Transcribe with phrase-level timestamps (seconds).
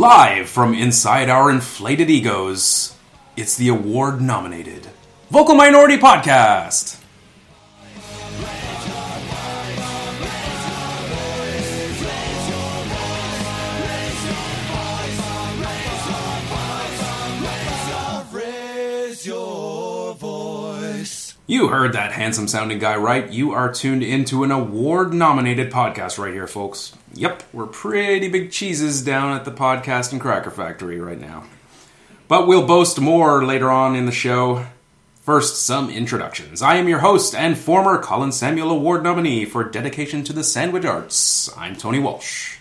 [0.00, 2.96] Live from inside our inflated egos,
[3.36, 4.88] it's the award nominated
[5.30, 6.96] Vocal Minority Podcast.
[21.46, 23.30] You heard that handsome sounding guy right.
[23.30, 26.94] You are tuned into an award nominated podcast right here, folks.
[27.14, 31.44] Yep, we're pretty big cheeses down at the podcast and cracker factory right now.
[32.28, 34.66] But we'll boast more later on in the show.
[35.22, 36.62] First, some introductions.
[36.62, 40.84] I am your host and former Colin Samuel Award nominee for dedication to the sandwich
[40.84, 41.54] arts.
[41.58, 42.58] I'm Tony Walsh.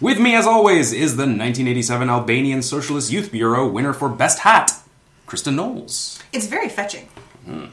[0.00, 4.72] With me, as always, is the 1987 Albanian Socialist Youth Bureau winner for Best Hat,
[5.26, 6.20] Kristin Knowles.
[6.32, 7.08] It's very fetching.
[7.44, 7.66] Hmm.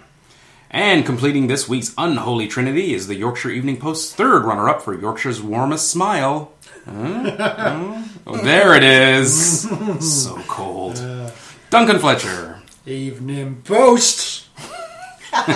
[0.77, 4.93] And completing this week's unholy trinity is the Yorkshire Evening Post's third runner up for
[4.93, 6.52] Yorkshire's warmest smile.
[6.85, 8.04] Huh?
[8.27, 9.62] Oh, there it is.
[10.24, 11.04] so cold.
[11.71, 12.62] Duncan Fletcher.
[12.85, 14.49] Evening Post.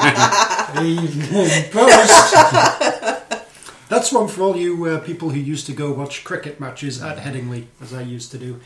[0.81, 2.33] Evening Post.
[3.89, 7.19] That's one for all you uh, people who used to go watch cricket matches at
[7.19, 8.59] Headingley, as I used to do.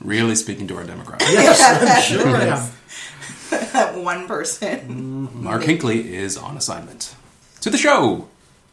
[0.00, 1.22] Really speaking to our demographic.
[1.32, 2.70] Yes, I'm sure I am.
[3.94, 5.28] One person.
[5.28, 5.44] Mm-hmm.
[5.44, 7.14] Mark Hinkley is on assignment.
[7.62, 8.28] To the show.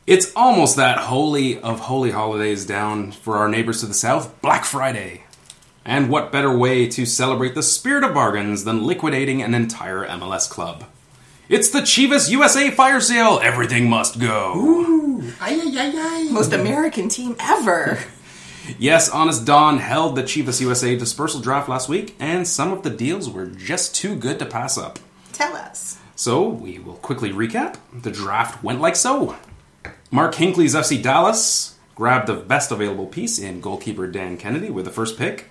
[0.07, 4.63] It's almost that holy of holy holidays down for our neighbors to the south, Black
[4.63, 5.23] Friday.
[5.83, 10.49] And what better way to celebrate the spirit of bargains than liquidating an entire MLS
[10.49, 10.85] club?
[11.47, 13.39] It's the Chivas USA fire sale.
[13.41, 15.21] Everything must go.
[15.39, 16.29] Ay, ay, ay, ay.
[16.31, 17.99] Most American team ever.
[18.79, 22.89] Yes, Honest Don held the Chivas USA dispersal draft last week, and some of the
[22.89, 24.99] deals were just too good to pass up.
[25.33, 25.97] Tell us.
[26.15, 27.77] So, we will quickly recap.
[27.93, 29.35] The draft went like so.
[30.11, 34.91] Mark Hinkley's FC Dallas grabbed the best available piece in goalkeeper Dan Kennedy with the
[34.91, 35.49] first pick.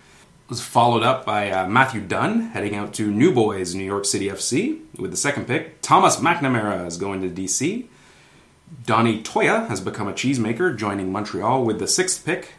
[0.49, 4.29] Was followed up by uh, Matthew Dunn heading out to New Boys New York City
[4.29, 5.81] FC with the second pick.
[5.81, 7.87] Thomas McNamara is going to DC.
[8.85, 12.53] Donny Toia has become a cheesemaker, joining Montreal with the sixth pick.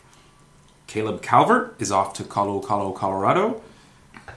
[0.88, 3.62] Caleb Calvert is off to Colo Colo, Colorado.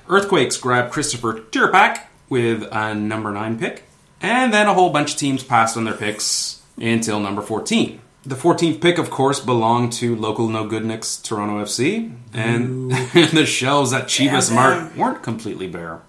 [0.08, 3.84] Earthquakes grab Christopher Tierpak with a number 9 pick.
[4.20, 8.00] And then a whole bunch of teams passed on their picks until number 14.
[8.24, 12.12] The 14th pick, of course, belonged to local no good Knicks Toronto FC.
[12.34, 16.02] And the shelves at Chivas Mart weren't completely bare.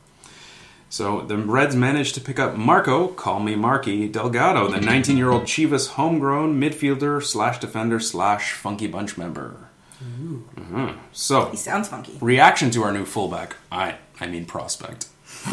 [0.89, 5.29] So the Reds managed to pick up Marco, call me Marky, Delgado, the 19 year
[5.29, 9.68] old Chivas homegrown midfielder slash defender slash funky bunch member.
[10.03, 10.97] Mhm.
[11.11, 12.17] So, He sounds funky.
[12.21, 13.55] reaction to our new fullback.
[13.71, 15.07] I I mean prospect.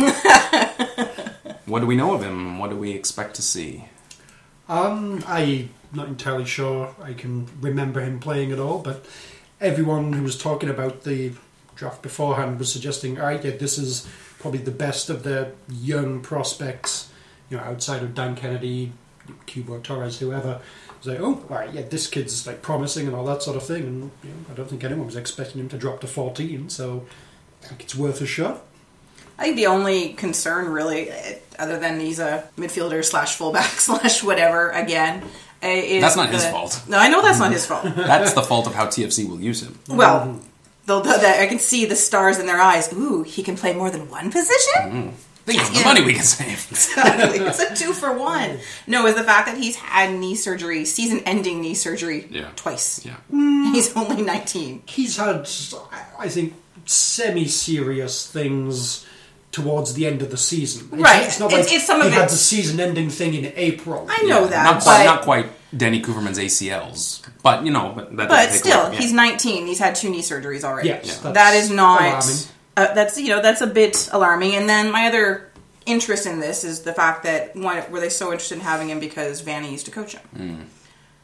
[1.66, 2.58] what do we know of him?
[2.58, 3.84] What do we expect to see?
[4.68, 9.04] Um, I'm not entirely sure I can remember him playing at all, but
[9.60, 11.32] everyone who was talking about the
[11.76, 14.06] draft beforehand was suggesting, all right, yeah, this is
[14.38, 17.10] probably the best of the young prospects,
[17.50, 18.92] you know, outside of Dan Kennedy,
[19.46, 20.60] Cubo Torres, whoever.
[21.06, 23.62] It's like, oh, all right, yeah, this kid's like promising and all that sort of
[23.62, 26.68] thing, and you know, I don't think anyone was expecting him to drop to 14,
[26.68, 27.06] so
[27.62, 28.62] I think it's worth a shot.
[29.38, 31.10] I think the only concern, really,
[31.60, 35.22] other than he's a midfielder slash fullback slash whatever, again,
[35.62, 36.00] eh, is.
[36.00, 36.82] That's not his fault.
[36.88, 37.84] No, I know that's not his fault.
[37.94, 39.78] That's the fault of how TFC will use him.
[39.88, 40.40] well,
[40.86, 42.92] they'll, they I can see the stars in their eyes.
[42.92, 45.14] Ooh, he can play more than one position?
[45.46, 45.84] Think of the Yeah.
[45.84, 46.66] money we can save.
[46.70, 47.38] Exactly.
[47.38, 48.58] it's a two for one.
[48.88, 52.48] No, is the fact that he's had knee surgery, season ending knee surgery, Yeah.
[52.56, 53.00] twice.
[53.04, 53.14] Yeah.
[53.32, 53.72] Mm.
[53.72, 54.82] He's only 19.
[54.86, 55.48] he's had,
[56.18, 56.54] I think,
[57.30, 59.04] semi-serious things
[59.52, 60.88] towards the end of the season.
[60.92, 61.22] It's, Right.
[61.24, 64.06] It's not It's- like it's some he of had it- the season-ending thing in April.
[64.10, 65.46] I know Yeah, that, Not quite, but, not quite
[65.76, 69.00] Danny Koevermans' ACLs, but you know, but, that but doesn't take still, away- yeah.
[69.00, 69.66] he's 19.
[69.66, 70.88] He's had two knee surgeries already.
[70.88, 72.00] Yes, that's that is not.
[72.02, 72.36] alarming.
[72.76, 74.54] Uh, that's you know that's a bit alarming.
[74.54, 75.50] And then my other
[75.86, 79.00] interest in this is the fact that why were they so interested in having him
[79.00, 80.66] because Vanney used to coach him.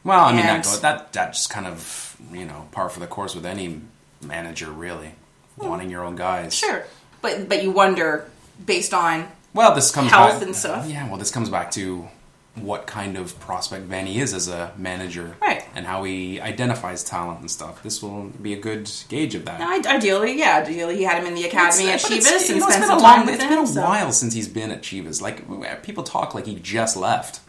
[0.04, 3.34] Well, I mean, And- that, that that's kind of you know par for the course
[3.34, 3.80] with any
[4.22, 5.14] manager, really,
[5.56, 6.54] wanting your own guys.
[6.54, 6.84] Sure,
[7.20, 8.28] but but you wonder
[8.64, 10.88] based on Well, this comes Health back, and stuff.
[10.88, 12.08] Yeah, well, this comes back to
[12.56, 15.64] what kind of prospect Vanney is as a manager, Right.
[15.74, 17.82] And how he identifies talent and stuff.
[17.82, 19.86] This will be a good gauge of that.
[19.86, 22.66] Ideally, yeah, ideally he had him in the academy at It's- but Chivas and know,
[22.68, 23.48] spent been some a time long- with It's him.
[23.50, 25.22] been a so- while since he's been at Chivas.
[25.22, 27.40] Like people talk like he just left.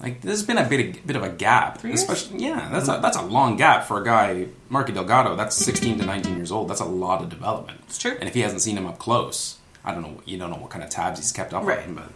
[0.00, 2.68] Like there's been a bit of, bit of a gap, especially yeah.
[2.70, 5.34] That's a that's a long gap for a guy, Marky Delgado.
[5.36, 6.68] That's 16 to 19 years old.
[6.68, 7.80] That's a lot of development.
[7.88, 8.14] It's true.
[8.20, 10.20] And if he hasn't seen him up close, I don't know.
[10.26, 11.78] You don't know what kind of tabs he's kept up Right.
[11.78, 12.10] on him, but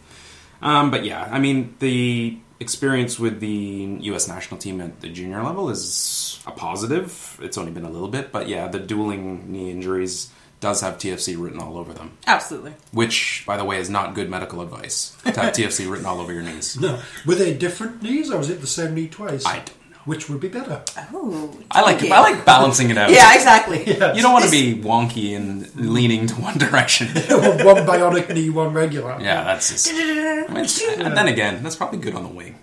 [0.63, 4.29] um, but yeah, I mean the experience with the U.S.
[4.29, 7.39] national team at the junior level is a positive.
[7.43, 10.31] It's only been a little bit, but yeah, the dueling knee injuries
[10.61, 12.19] does have TFC written all over them.
[12.27, 12.75] Absolutely.
[12.93, 16.33] Which, by the way, is not good medical advice to have TFC written all over
[16.33, 16.79] your knees.
[16.79, 17.01] No.
[17.27, 19.47] Were they different knees or was it the same knee twice?
[19.47, 19.75] I don't know.
[20.11, 20.83] Which would be better?
[21.15, 22.03] Oh, I like.
[22.03, 23.11] I like balancing it out.
[23.13, 23.85] Yeah, exactly.
[24.17, 27.07] You don't want to be wonky and leaning to one direction.
[27.29, 29.17] one bionic knee, one regular.
[29.21, 29.89] Yeah, that's just.
[29.89, 32.57] I mean, it's- and then again, that's probably good on the wing.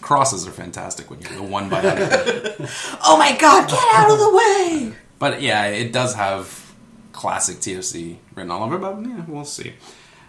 [0.00, 1.80] Crosses are fantastic when you're the one by
[3.04, 4.94] Oh my god, get out of the way!
[5.18, 6.72] But yeah, it does have
[7.12, 8.78] classic TFC written all over.
[8.78, 9.74] But yeah, we'll see.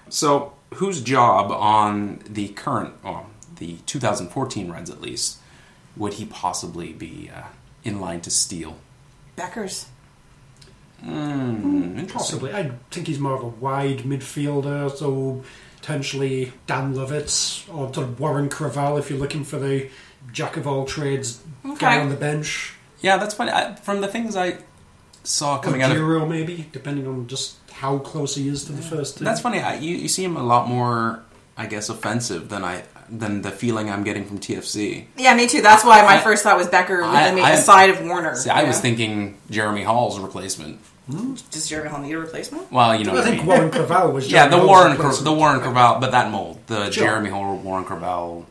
[0.10, 5.40] So, whose job on the current, well, the 2014 runs at least,
[5.97, 7.44] would he possibly be uh,
[7.83, 8.77] in line to steal?
[9.38, 9.86] Bekkers.
[11.03, 12.12] Mm.
[12.12, 12.53] Possibly.
[12.53, 15.44] I think he's more of a wide midfielder, so
[15.77, 19.89] potentially Dan Lovitz or sort of Warren Creavalle if you're looking for the
[20.31, 21.42] jack of all trades
[21.77, 22.74] guy on the bench.
[23.01, 23.51] Yeah, that's funny.
[23.51, 24.57] I, from the things I
[25.24, 28.71] saw Or coming out of Giro maybe, depending on just how close he is to
[28.71, 29.25] the first team.
[29.25, 29.59] That's funny.
[29.59, 31.24] I, you, you see him a lot more,
[31.57, 32.83] I guess, offensive than I
[33.19, 35.06] than the feeling I'm getting from TFC.
[35.17, 35.62] Yeah, me too.
[35.62, 38.35] That's why my I- first thought was Bekker with I- the I- side of Warner.
[38.35, 40.79] See, I was thinking Jeremy Hall's replacement.
[41.51, 42.71] Does Jeremy Hall need a replacement?
[42.71, 43.45] Well, you know I what think mean.
[43.47, 45.33] Warren Creavalle was yeah, the Jeremy Warren Hall's Cra- the.
[45.33, 47.06] Warren Creavalle, but that mold, the Sure.
[47.06, 48.45] Jeremy Hall, Warren Creavalle,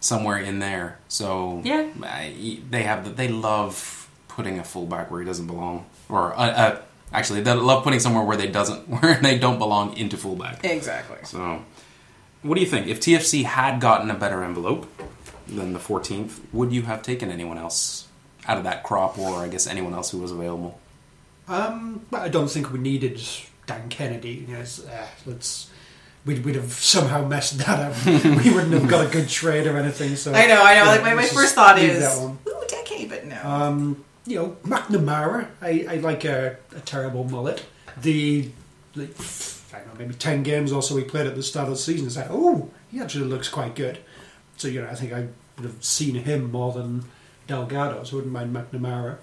[0.00, 0.98] somewhere in there.
[1.08, 1.86] So Yeah.
[2.02, 6.36] I, they have the, they love putting a fullback where he doesn't belong, or uh,
[6.36, 6.78] uh,
[7.12, 10.64] actually they love putting somewhere where they doesn't where they don't belong into fullback.
[10.64, 11.18] Exactly.
[11.24, 11.62] So,
[12.42, 12.86] what do you think?
[12.86, 14.86] If TFC had gotten a better envelope
[15.46, 18.06] than the 14th, would you have taken anyone else
[18.46, 20.78] out of that crop, or I guess anyone else who was available?
[21.48, 23.20] Um, but I don't think we needed
[23.66, 24.46] Dan Kennedy.
[24.48, 25.68] Yes, uh, let's.
[26.26, 28.06] We'd, we'd have somehow messed that up.
[28.44, 30.16] we wouldn't have got a good trade or anything.
[30.16, 30.84] So I know, I know.
[30.84, 32.38] yeah, like my, my first thought is, that one.
[32.46, 33.42] ooh, decade, but no.
[33.42, 35.48] Um, you know, McNamara.
[35.62, 37.64] I, I like a, a terrible mullet.
[38.02, 38.50] The,
[38.94, 39.24] the I don't know,
[40.00, 42.06] maybe ten games or so we played at the start of the season.
[42.06, 43.98] It's like, oh, he actually looks quite good.
[44.56, 47.04] So you know, I think I would have seen him more than
[47.46, 48.02] Delgado.
[48.04, 49.16] So I wouldn't mind McNamara.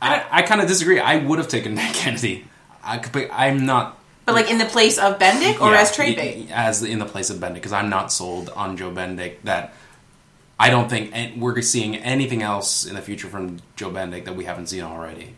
[0.00, 1.00] I, I kind of disagree.
[1.00, 2.44] I would have taken Nick Kennedy.
[2.82, 3.98] I, could- but I'm not.
[4.26, 6.48] but like in the place of Bendik or yeah, as trade bait?
[6.50, 9.36] As in the place of Bendik, because I'm not sold on Joe Bendik.
[9.44, 9.74] That
[10.60, 14.44] I don't think we're seeing anything else in the future from Joe Bendik that we
[14.44, 15.34] haven't seen already.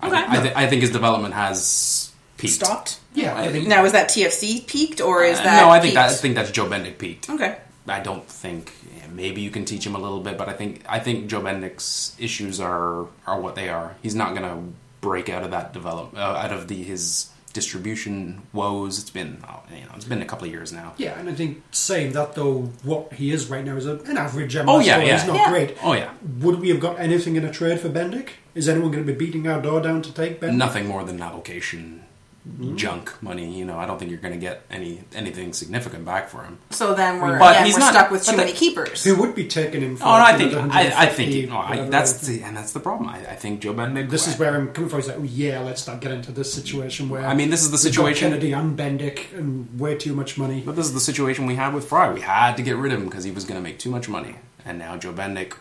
[0.00, 0.16] I, Okay.
[0.16, 2.54] I, thi- I think his development has peaked.
[2.54, 3.00] Stopped.
[3.14, 5.60] Yeah, I think Now is that TFC peaked or is Uh, that?
[5.62, 5.94] no, I think peaked?
[5.96, 7.30] that, I think that's Joe Bendik peaked.
[7.30, 7.56] Okay.
[7.88, 10.82] I don't think yeah, maybe you can teach him a little bit, but I think
[10.88, 13.94] I think Joe Bendik's issues are are what they are.
[14.02, 18.42] He's not going to break out of that develop uh, out of the his distribution
[18.52, 18.98] woes.
[18.98, 20.94] It's been oh, you know it's been a couple of years now.
[20.96, 24.16] Yeah, and I think saying that though, what he is right now is a, an
[24.18, 25.06] average MLS Oh, yeah, player.
[25.08, 25.18] yeah.
[25.18, 25.50] He's not Yeah.
[25.50, 25.76] great.
[25.82, 26.10] Oh yeah,
[26.40, 28.30] Would we have got anything in a trade for Bendik?
[28.54, 30.56] Is anyone going to be beating our door down to take Bendik?
[30.56, 32.02] nothing more than allocation
[32.46, 32.76] Mm-hmm.
[32.76, 33.58] junk money.
[33.58, 36.58] You know, I don't think you're going to get any anything significant back for him.
[36.70, 39.02] So then we're But again, he's we're not- stuck with but too the- many keepers.
[39.02, 40.04] Who would be taking him for?
[40.04, 42.56] Oh, no, I you know, think I, I 150, think no, I, that's the, and
[42.56, 43.08] that's the problem.
[43.10, 44.10] I, I think Joe Bendik.
[44.10, 45.00] This is where I'm coming from.
[45.00, 47.72] It's like, oh yeah, let's not get into this situation where I mean, this is
[47.72, 48.28] the situation.
[48.30, 50.62] Kennedy and Bendik and way too much money.
[50.64, 52.12] But this is the situation we had with Frei.
[52.14, 54.08] We had to get rid of him because he was going to make too much
[54.08, 54.36] money.
[54.64, 55.54] And now Joe Bendik,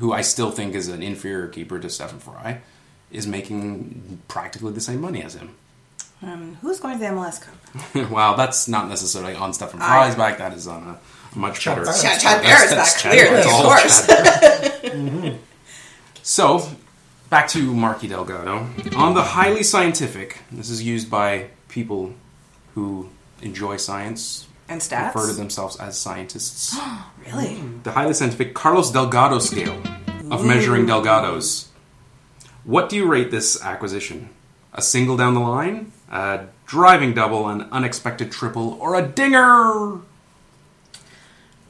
[0.00, 2.58] who I still think is an inferior keeper to Stefan Frei,
[3.10, 5.54] is making practically the same money as him.
[6.22, 8.10] Um, who's going to the MLS Cup?
[8.10, 10.38] well, that's not necessarily on Stefan I- Frei's back.
[10.38, 10.98] That is on a,
[11.34, 11.84] a much Chad better.
[11.86, 14.06] Barrett's Chad, Chad Barrett's back, Chad clearly, of all course.
[14.06, 15.38] Chad
[16.22, 16.68] So,
[17.30, 18.66] back to Marky Delgado.
[18.96, 22.14] On the highly scientific, this is used by people
[22.74, 23.10] who
[23.42, 25.14] enjoy science, And stats?
[25.14, 26.76] refer to themselves as scientists.
[27.26, 27.60] Really?
[27.82, 29.82] the highly scientific Carlos Delgado scale
[30.30, 31.66] of measuring Delgados.
[32.62, 34.28] What do you rate this acquisition?
[34.72, 39.98] A single down the line, a driving double, an unexpected triple, or a dinger?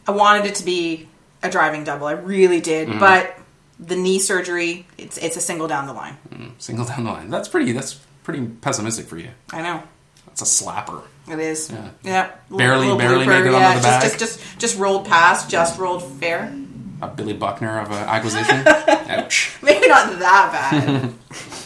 [0.08, 1.08] I wanted it to be
[1.42, 2.06] a driving double.
[2.06, 2.98] I really did, Mm-hmm.
[3.00, 3.38] but
[3.78, 6.16] the knee surgery, it's it's a single down the line.
[6.58, 7.28] Single down the line.
[7.30, 7.72] That's pretty.
[7.72, 9.28] That's pretty pessimistic for you.
[9.52, 9.82] I know.
[10.26, 11.02] That's a slapper.
[11.30, 11.70] It is.
[11.70, 11.90] Yeah.
[12.02, 12.30] Yeah.
[12.50, 14.02] Barely- little barely blooper, make it onto yeah, the just, bag.
[14.02, 16.54] Just, just, just rolled past, just rolled fair.
[17.02, 18.62] A Billy Buckner of an acquisition.
[18.66, 19.56] Ouch.
[19.62, 21.12] Maybe not that bad.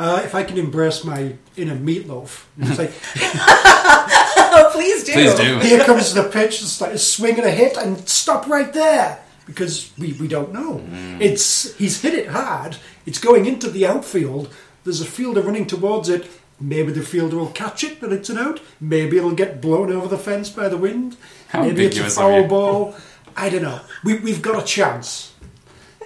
[0.00, 5.12] Uh, if I can embrace my inner meatloaf, it's like oh, please do.
[5.12, 5.58] Please do.
[5.58, 9.22] here comes the pitch, it's like a swing and a hit, and stop right there
[9.44, 10.78] because we, we don't know.
[10.78, 11.20] Mm.
[11.20, 12.78] It's he's hit it hard.
[13.04, 14.48] It's going into the outfield.
[14.84, 16.26] There's a fielder running towards it.
[16.58, 18.60] Maybe the fielder will catch it, but it's an out.
[18.80, 21.18] Maybe it'll get blown over the fence by the wind.
[21.48, 22.48] How Maybe it's a ambiguous are foul you?
[22.48, 22.94] ball.
[23.36, 23.80] I don't know.
[24.02, 25.29] We, we've got a chance.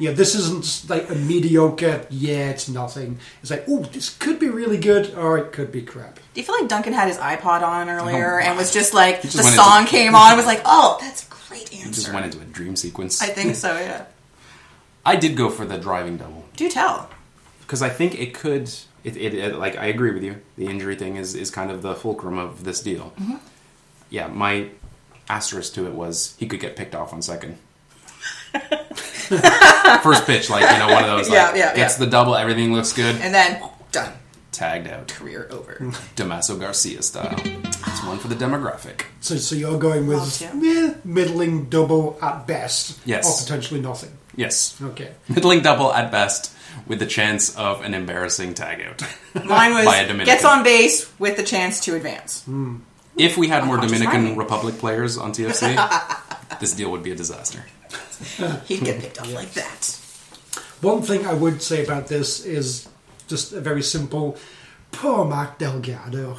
[0.00, 3.18] Yeah, this isn't like a mediocre, yeah, it's nothing.
[3.42, 6.16] It's like, oh, this could be really good, or it could be crap.
[6.16, 9.22] Do you feel like Duncan had his iPod on earlier Oh, and was just like
[9.22, 11.86] just the song into- came on and was like, oh, that's a great answer.
[11.86, 13.22] He just went into a dream sequence.
[13.22, 13.72] I think so.
[13.78, 14.06] Yeah.
[15.06, 17.08] I did go for the driving double Do tell.
[17.60, 18.68] because I think it could.
[19.04, 20.40] It, it, it like I agree with you.
[20.56, 23.12] The injury thing is is kind of the fulcrum of this deal.
[23.20, 23.36] Mm-hmm.
[24.10, 24.70] Yeah, my
[25.28, 27.58] asterisk to it was he could get picked off on second.
[30.02, 31.28] First pitch, like you know, one of those.
[31.28, 32.04] Like, Yeah, yeah, Gets yeah.
[32.04, 33.16] the double, everything looks good.
[33.20, 33.62] And then
[33.92, 34.12] done.
[34.52, 35.74] Tagged out, Career over.
[36.16, 37.34] Damaso Garcia style.
[37.44, 39.02] It's one for the demographic.
[39.20, 43.26] So, so you're going with Love meh, middling double at best, Yes.
[43.26, 44.10] or potentially nothing.
[44.36, 45.10] Yes, Okay.
[45.28, 46.52] middling double at best,
[46.86, 49.02] with the chance of an embarrassing tag out.
[49.44, 50.26] Mine was By a Dominican.
[50.26, 52.44] gets on base with the chance to advance.
[53.16, 54.36] If we had more Dominican.
[54.36, 55.76] Republic players on TFC,
[56.60, 57.64] this deal would be a disaster.
[58.66, 59.98] He'd get picked up like that.
[60.80, 62.88] One thing I would say about this is
[63.28, 64.36] just a very simple.
[64.92, 66.34] Poor Mark Delgado.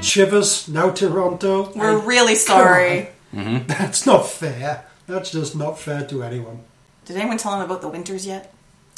[0.00, 1.72] Chivas, now Toronto.
[1.74, 3.08] We're I- really come sorry.
[3.34, 3.64] on.
[3.66, 4.84] That's not fair.
[5.06, 6.60] That's just not fair to anyone.
[7.04, 8.52] Did anyone tell him about the winters yet?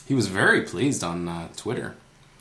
[0.07, 1.95] He was very pleased on uh, Twitter.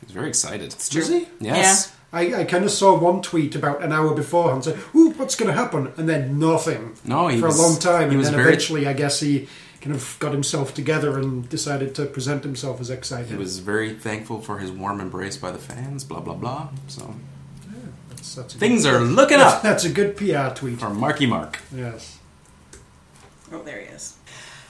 [0.06, 0.74] He was very excited.
[0.74, 1.28] Was he?
[1.40, 1.92] Yes.
[2.12, 5.48] I, I kind of saw one tweet about an hour beforehand saying, Ooh, what's going
[5.48, 5.92] to happen?
[5.96, 6.96] And then nothing.
[7.04, 8.02] No, he For was- a long time.
[8.02, 9.48] he And was then very- eventually, I guess he
[9.80, 13.28] kind of got himself together and decided to present himself as excited.
[13.28, 16.68] He was very thankful for his warm embrace by the fans, blah, blah, blah.
[16.88, 17.14] So
[18.10, 20.78] That's, that's a things good, are looking that's, up that's a good PR tweet.
[20.78, 21.58] for Marky Mark.
[21.74, 22.18] Yes.
[23.52, 24.15] Oh, there he is.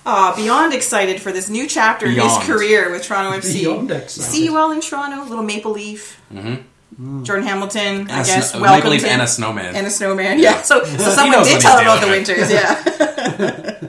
[0.08, 3.62] Ah, beyond excited for this new chapter in his career with Toronto FC.
[3.62, 4.22] Beyond excited.
[4.30, 6.20] See you all in Toronto, little Maple Leaf.
[6.32, 7.25] Mm-hmm.
[7.25, 8.52] Jordan Hamilton, I And a guess.
[8.52, 9.75] sno- welcome Maple Leaf to- and a snowman.
[9.75, 10.38] and a snowman.
[10.38, 12.50] Yeah, so so He someone did tell he's him about the winters.
[12.50, 13.88] Yeah,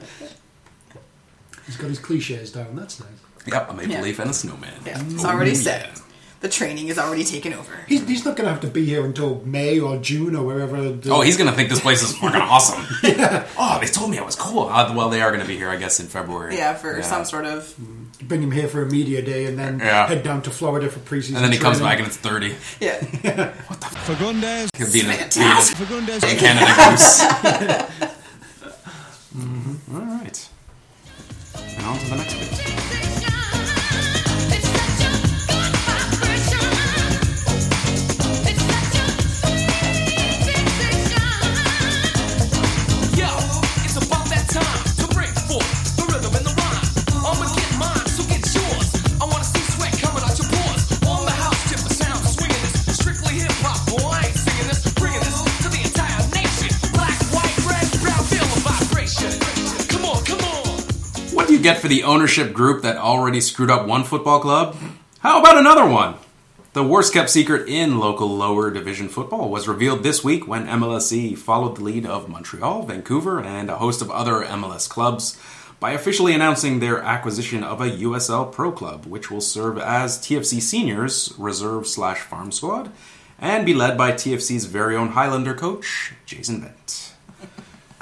[1.66, 2.74] He's got his cliches down.
[2.76, 3.08] That's nice.
[3.46, 4.02] Yep, a Maple Yeah.
[4.02, 4.72] Leaf and a snowman.
[4.84, 5.00] yeah.
[5.10, 5.56] It's Oh, already yeah.
[5.56, 6.00] set.
[6.40, 7.72] The training is already taken over.
[7.88, 10.80] He's, he's not going to have to be here until May or June or wherever.
[10.92, 12.84] The, Oh, he's gonna think this place is fucking awesome.
[13.58, 14.68] Oh, they told me I was cool.
[14.68, 16.54] Uh, well, they are gonna be here, I guess, in February.
[16.56, 17.74] Yeah, for some sort of
[18.22, 20.06] bring him here for a media day and then Yeah.
[20.06, 21.34] head down to Florida for preseason.
[21.36, 22.54] And then he comes back and it's thirty.
[22.80, 23.02] yeah.
[23.66, 24.16] what the fuck?
[24.18, 24.68] Fagundes.
[24.76, 25.76] He'll be in a, Fantastic.
[25.76, 26.22] Fagundes.
[26.22, 27.20] in a Canada Goose.
[29.92, 30.48] All right.
[31.76, 32.67] And on to the next bit.
[61.88, 64.76] The ownership group that already screwed up one football club?
[65.20, 66.16] How about another one?
[66.74, 71.38] The worst kept secret in local lower division football was revealed this week when MLSE
[71.38, 75.40] followed the lead of Montreal, Vancouver, and a host of other MLS clubs
[75.80, 80.60] by officially announcing their acquisition of a USL Pro Club, which will serve as TFC
[80.60, 82.92] Seniors reserve slash farm squad
[83.38, 87.14] and be led by TFC's very own Highlander coach, Jason Bent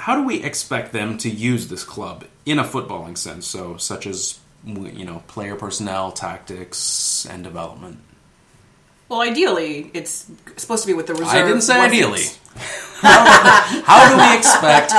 [0.07, 3.45] how do we expect them to use this club in a footballing sense?
[3.47, 7.99] So, such as you know, player personnel, tactics, and development.
[9.09, 11.27] Well, ideally, it's supposed to be with the reserve.
[11.29, 12.23] I didn't say ideally.
[12.99, 14.91] How do we expect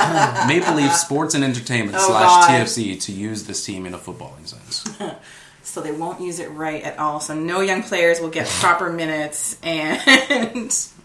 [0.47, 2.51] Maple Leaf Sports and Entertainment Oh, slash God.
[2.67, 4.85] TFC to use this team in a footballing sense?
[5.65, 7.21] So they won't use it right at all.
[7.21, 10.01] So no young players will get proper minutes, and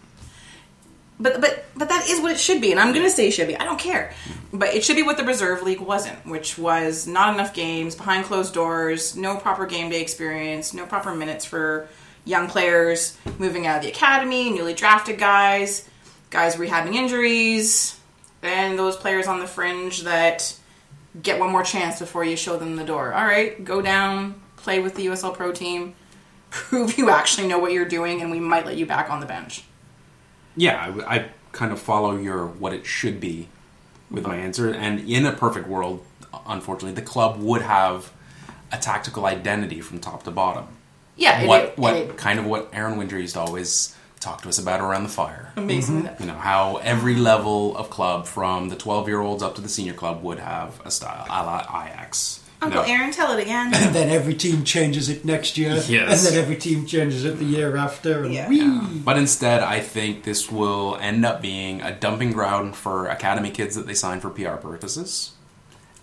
[1.18, 2.70] but but but that is what it should be.
[2.70, 3.56] And I'm going to say it should be.
[3.56, 4.12] I don't care,
[4.52, 8.24] but it should be what the reserve league wasn't, which was not enough games behind
[8.24, 11.88] closed doors, no proper game day experience, no proper minutes for
[12.24, 15.88] young players moving out of the academy, newly drafted guys,
[16.30, 17.98] guys rehabbing injuries,
[18.42, 20.56] and those players on the fringe that
[21.22, 23.12] get one more chance before you show them the door.
[23.12, 25.94] All right, go down, play with the USL Pro team,
[26.50, 29.26] prove you actually know what you're doing, and we might let you back on the
[29.26, 29.64] bench.
[30.56, 33.48] Yeah, I, I kind of follow your what it should be
[34.10, 34.72] with my answer.
[34.72, 36.04] And in a perfect world,
[36.46, 38.12] unfortunately, the club would have
[38.72, 40.66] a tactical identity from top to bottom.
[41.16, 44.48] Yeah, what it- what it- kind of what Aron Winter used to always talk to
[44.48, 45.52] us about around the fire.
[45.56, 46.04] amazing.
[46.04, 46.22] Mm-hmm.
[46.22, 49.68] You know how every level of club, from the twelve year olds up to the
[49.68, 52.40] senior club, would have a style, a la Ajax.
[52.70, 53.72] You Uncle know, Aron, tell it again.
[53.74, 55.74] And then every team changes it next year.
[55.88, 56.26] Yes.
[56.26, 58.24] And then every team changes it the year after.
[58.24, 58.48] And Yeah.
[58.48, 59.00] whee!
[59.04, 63.74] But instead, I think this will end up being a dumping ground for academy kids
[63.76, 65.32] that they sign for PR purposes,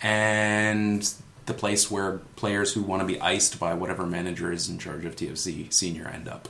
[0.01, 1.12] and
[1.46, 5.06] the place where players who want to be iced by whatever manager is in charge
[5.06, 6.48] of TFC senior end up.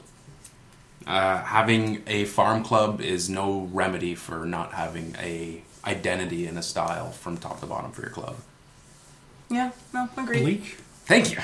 [1.08, 6.62] Uh, having a farm club is no remedy for not having a identity and a
[6.62, 8.36] style from top to bottom for your club.
[9.52, 10.42] Yeah, no, agreed.
[10.44, 10.78] Bleak.
[11.06, 11.38] Thank you.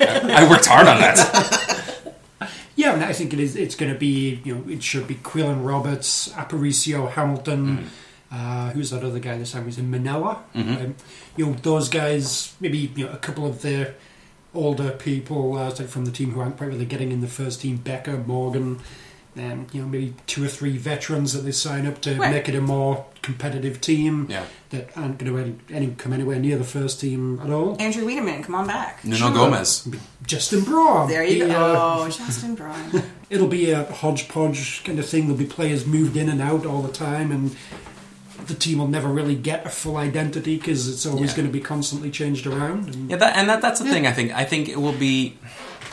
[0.00, 1.94] I I worked hard on that.
[2.76, 3.56] Yeah, and I think it is.
[3.56, 4.40] It's going to be.
[4.44, 7.90] You know, it should be Quillen Roberts, Aparicio, Hamilton.
[8.30, 9.64] Uh, who's that other guy this time?
[9.64, 10.44] He's in Manila.
[10.54, 10.94] Um,
[11.36, 12.54] you know, those guys.
[12.60, 13.94] Maybe you know a couple of the
[14.54, 17.78] older people uh, from the team who aren't quite really getting in the first team.
[17.78, 18.78] Bekker, Morgan.
[19.38, 22.32] Um, you know, maybe two or three veterans that they sign up to Right.
[22.32, 24.42] make it a more competitive team Yeah.
[24.70, 27.76] that aren't going to any, any, come anywhere near the first team at all.
[27.78, 29.04] Andrew Wiedemann, come on back.
[29.04, 29.86] Nuno Gomez.
[30.26, 31.08] Justin Braun.
[31.08, 31.50] There you He, go.
[31.50, 33.02] uh, Oh, Justin Braun.
[33.30, 35.22] it'll be a hodgepodge kind of thing.
[35.22, 37.54] There'll be players moved in and out all the time, and
[38.46, 41.36] the team will never really get a full identity because it's always Yeah.
[41.36, 42.94] going to be constantly changed around.
[42.94, 44.06] And Yeah, that, and that, that's the thing.
[44.06, 45.36] I think I think it will be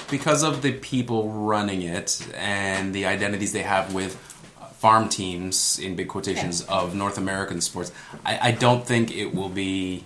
[0.09, 4.15] because of the people running it and the identities they have with
[4.77, 7.91] farm teams in big quotations of North American sports.
[8.25, 10.03] I, I don't think it will be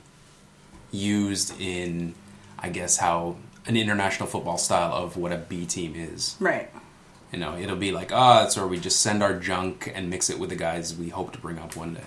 [0.92, 2.16] used in,
[2.58, 6.36] I guess, how an international football style of what a B team is.
[6.40, 6.70] right.
[7.32, 10.32] You know, it'll be like, ah, it's where we just send our junk and mix
[10.32, 12.02] it with the guys we hope to bring up one day.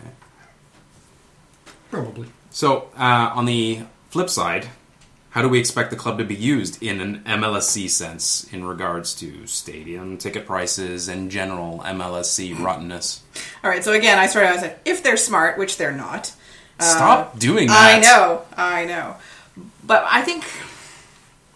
[1.91, 2.27] probably.
[2.51, 4.69] So, uh, on the flip side,
[5.33, 9.15] how do we expect the club to be used in an MLSE sense in regards
[9.17, 13.23] to stadium ticket prices and general MLSE rottenness?
[13.65, 13.83] All right.
[13.83, 14.51] So again, I started.
[14.51, 16.33] I said, if they're smart, which they're not.
[16.81, 18.43] Stop doing Uh, I know.
[18.57, 19.17] I know.
[19.85, 20.45] But I think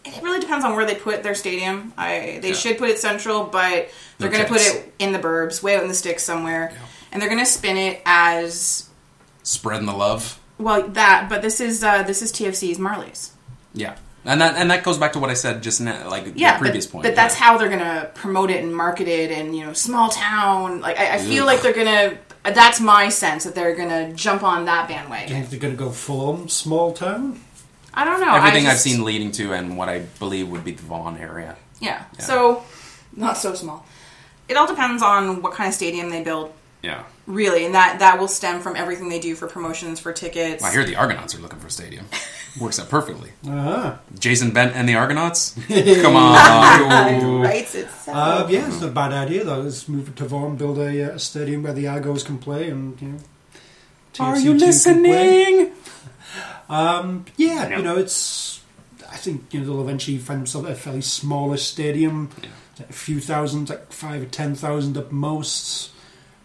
[0.04, 1.92] it really depends on where they put their stadium.
[1.98, 2.54] I they Yeah.
[2.54, 5.74] should put it central, but they're No going to put it in the burbs, way
[5.76, 6.72] out in the sticks somewhere,
[7.10, 8.88] and they're going to spin it as
[9.42, 10.38] Spreading the love.
[10.58, 11.28] well that.
[11.28, 13.30] But this is uh, this is TFC's Marlies.
[13.76, 13.94] Yeah.
[14.24, 16.58] And that and that goes back to what I said just now, like Yeah, the
[16.64, 17.02] previous but, point.
[17.04, 17.14] but yeah.
[17.14, 20.80] that's how they're gonna promote it and market it, and you know, small town.
[20.80, 21.46] Like I, I feel Ugh.
[21.46, 22.18] like they're gonna.
[22.42, 25.28] That's my sense that they're gonna jump on that Do you bandwagon.
[25.28, 27.40] think they're going to go full on small town?
[27.94, 28.34] I don't know.
[28.34, 31.56] everything I I've seen leading to and what I believe would be the Vaughan area.
[31.80, 32.04] Yeah.
[32.14, 32.20] Yeah.
[32.20, 32.64] So
[33.16, 33.86] not so small.
[34.48, 36.52] It all depends on what kind of stadium they build,
[36.86, 37.04] Yeah.
[37.26, 40.62] really, and that that will stem from everything they do for promotions, for tickets.
[40.62, 42.06] I hear the Argonauts are looking for a stadium.
[42.60, 43.30] Works out perfectly.
[43.46, 45.54] Ah, Jason Bent and the Argonauts?
[46.02, 47.40] Come on.
[47.42, 48.16] Writes itself.
[48.16, 49.60] uh, yeah, it's not a bad idea though.
[49.60, 53.00] Let's move to Vaughan, build a, uh, a stadium where the Argos can play, and
[53.02, 53.18] you know.
[54.18, 54.66] Are you two can play.
[54.66, 55.72] listening?
[56.68, 57.76] Um, yeah, No.
[57.76, 58.60] you know, it's.
[59.10, 62.30] I think you know they'll eventually find themselves a fairly smaller stadium,
[62.80, 65.90] a few thousand, like five or ten thousand at most,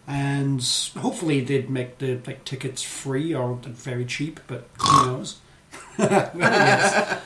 [0.06, 0.60] and
[0.98, 5.40] hopefully they'd make the like tickets free or very cheap, but who knows?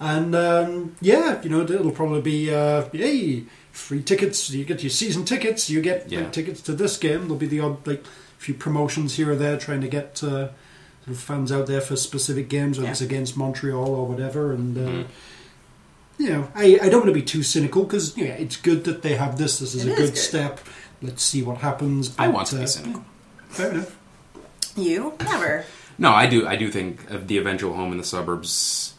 [0.00, 4.48] And um, yeah, you know, it'll probably be uh, hey, free tickets.
[4.50, 5.68] You get your season tickets.
[5.68, 6.20] You get Yeah.
[6.20, 7.22] like, tickets to this game.
[7.22, 10.50] There'll be the odd like a few promotions here or there, trying to get uh,
[10.50, 12.92] sort of fans out there for specific games, whether Yeah.
[12.92, 14.52] it's against Montreal or whatever.
[14.52, 16.22] And uh, Mm-hmm.
[16.22, 19.02] you know, I, I don't want to be too cynical because yeah, it's good that
[19.02, 19.58] they have this.
[19.58, 20.16] This is It a is good, good.
[20.18, 20.60] step.
[21.00, 22.14] Let's see what happens.
[22.18, 23.04] I want to uh, be cynical.
[23.48, 23.96] Fair enough.
[24.76, 25.64] you never.
[25.98, 26.46] No, I do.
[26.46, 28.94] I do think uh, the eventual home in the suburbs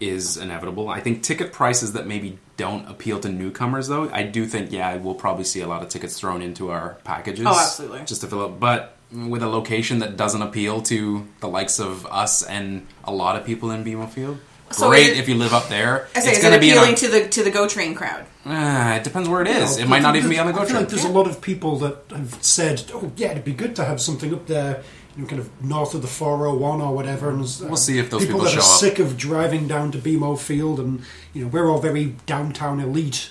[0.00, 0.88] is inevitable.
[0.88, 4.96] I think ticket prices that maybe don't appeal to newcomers, though, I do think yeah,
[4.96, 7.46] we'll probably see a lot of tickets thrown into our packages.
[7.46, 8.04] Oh, absolutely.
[8.04, 8.58] just to fill up.
[8.58, 13.36] But with a location that doesn't appeal to the likes of us and a lot
[13.36, 14.38] of people in BMO Field.
[14.72, 16.06] So Great if you live up there.
[16.14, 17.94] I say, it's going it to be appealing a, to the to the Go Train
[17.94, 18.24] crowd?
[18.46, 19.76] Ah, it depends where it is.
[19.78, 20.82] Yeah, it might not even be on the go I feel train.
[20.82, 23.84] like there's a lot of people that have said, "Oh, yeah, it'd be good to
[23.84, 24.82] have something up there,
[25.16, 28.10] you know, kind of north of the 401 or whatever." And uh, We'll see if
[28.10, 28.78] those people, people that show are up.
[28.78, 31.02] sick of driving down to BMO Field, and
[31.34, 33.30] you know, we're all very downtown elite,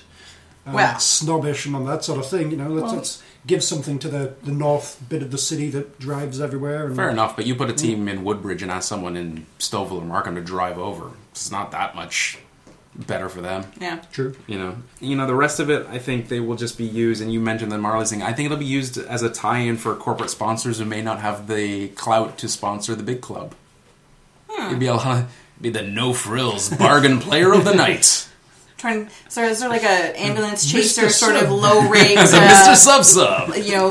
[0.68, 1.00] uh, Well.
[1.00, 2.52] snobbish, and all that sort of thing.
[2.52, 5.70] You know, let's, Well- let's give something to the, the north bit of the city
[5.70, 6.86] that drives everywhere.
[6.86, 8.08] And, Fair enough, but you put a team hmm.
[8.10, 11.12] in Woodbridge and ask someone in Stouffville or Markham to drive over.
[11.32, 12.40] It's not that much
[12.96, 13.66] better for them.
[13.80, 14.02] Yeah.
[14.12, 14.36] True.
[14.48, 15.88] You know, you know the rest of it.
[15.88, 17.22] I think they will just be used.
[17.22, 18.22] And you mentioned the Marlies thing.
[18.22, 21.48] I think it'll be used as a tie-in for corporate sponsors who may not have
[21.48, 23.56] the clout to sponsor the big club.
[24.50, 24.68] Hmm.
[24.68, 25.26] It'd be a lot.
[25.62, 28.29] Be the no frills bargain player of the night.
[28.80, 29.10] Trying.
[29.28, 31.12] So is there like a ambulance chaser Mr.
[31.12, 32.76] sort of low rate, uh, Mr.
[32.76, 33.54] Sub Sub.
[33.58, 33.90] you know,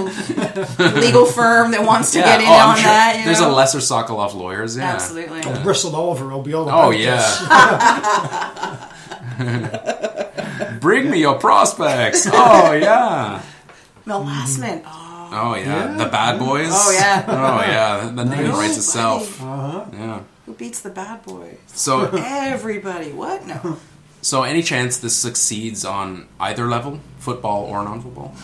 [0.98, 2.85] legal firm that wants to get in oh, on sure.
[2.85, 3.16] that?
[3.18, 3.53] You There's know?
[3.53, 4.79] a lesser Sokoloff lawyers.
[4.79, 5.42] Yeah, Absolutely.
[5.44, 7.18] Oh, Russell Oliver will be all about Oh yeah.
[10.81, 12.27] Bring me your prospects.
[12.33, 13.42] Oh yeah.
[14.07, 14.83] Mel Passman.
[14.87, 15.90] Oh, Oh yeah.
[15.90, 15.96] Yeah.
[15.98, 16.70] The bad boys.
[16.72, 17.24] Oh, yeah.
[17.29, 18.11] Oh yeah.
[18.14, 18.57] The name Nice.
[18.57, 19.42] writes itself.
[19.42, 19.85] Uh-huh.
[19.92, 20.22] Yeah.
[20.46, 21.59] Who beats the bad boy?
[21.66, 23.12] So, Everybody.
[23.12, 23.46] What?
[23.46, 23.77] No.
[24.22, 28.35] So any chance this succeeds on either level, football or non-football?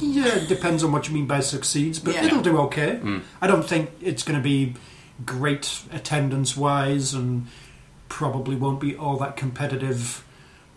[0.00, 2.24] Yeah, it depends on what you mean by succeeds, but Yeah.
[2.24, 3.00] it'll do okay.
[3.40, 4.74] I don't think it's going to be
[5.24, 7.46] great attendance wise, and
[8.08, 10.24] probably won't be all that competitive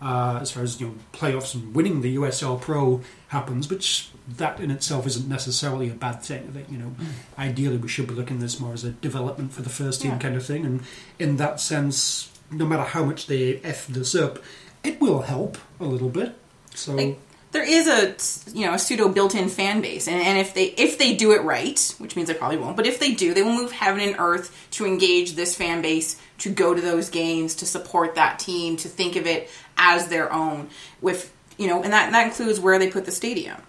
[0.00, 3.68] uh, as far as you know playoffs and winning the USL Pro happens.
[3.68, 6.46] Which that in itself isn't necessarily a bad thing.
[6.48, 6.92] I think you know,
[7.36, 10.12] ideally we should be looking at this more as a development for the first team
[10.12, 10.18] Yeah.
[10.18, 10.82] kind of thing, and
[11.18, 14.38] in that sense, no matter how much they f this up,
[14.82, 16.34] it will help a little bit.
[16.74, 16.94] So.
[16.94, 17.18] Like,
[17.50, 18.14] there is a
[18.56, 21.42] you know a pseudo built-in fan base, and, and if they if they do it
[21.42, 24.16] right, which means they probably won't, but if they do, they will move heaven and
[24.18, 28.76] earth to engage this fan base, to go to those games, to support that team,
[28.76, 30.68] to think of it as their own.
[31.00, 33.62] With you know, and that that includes where they put the stadium.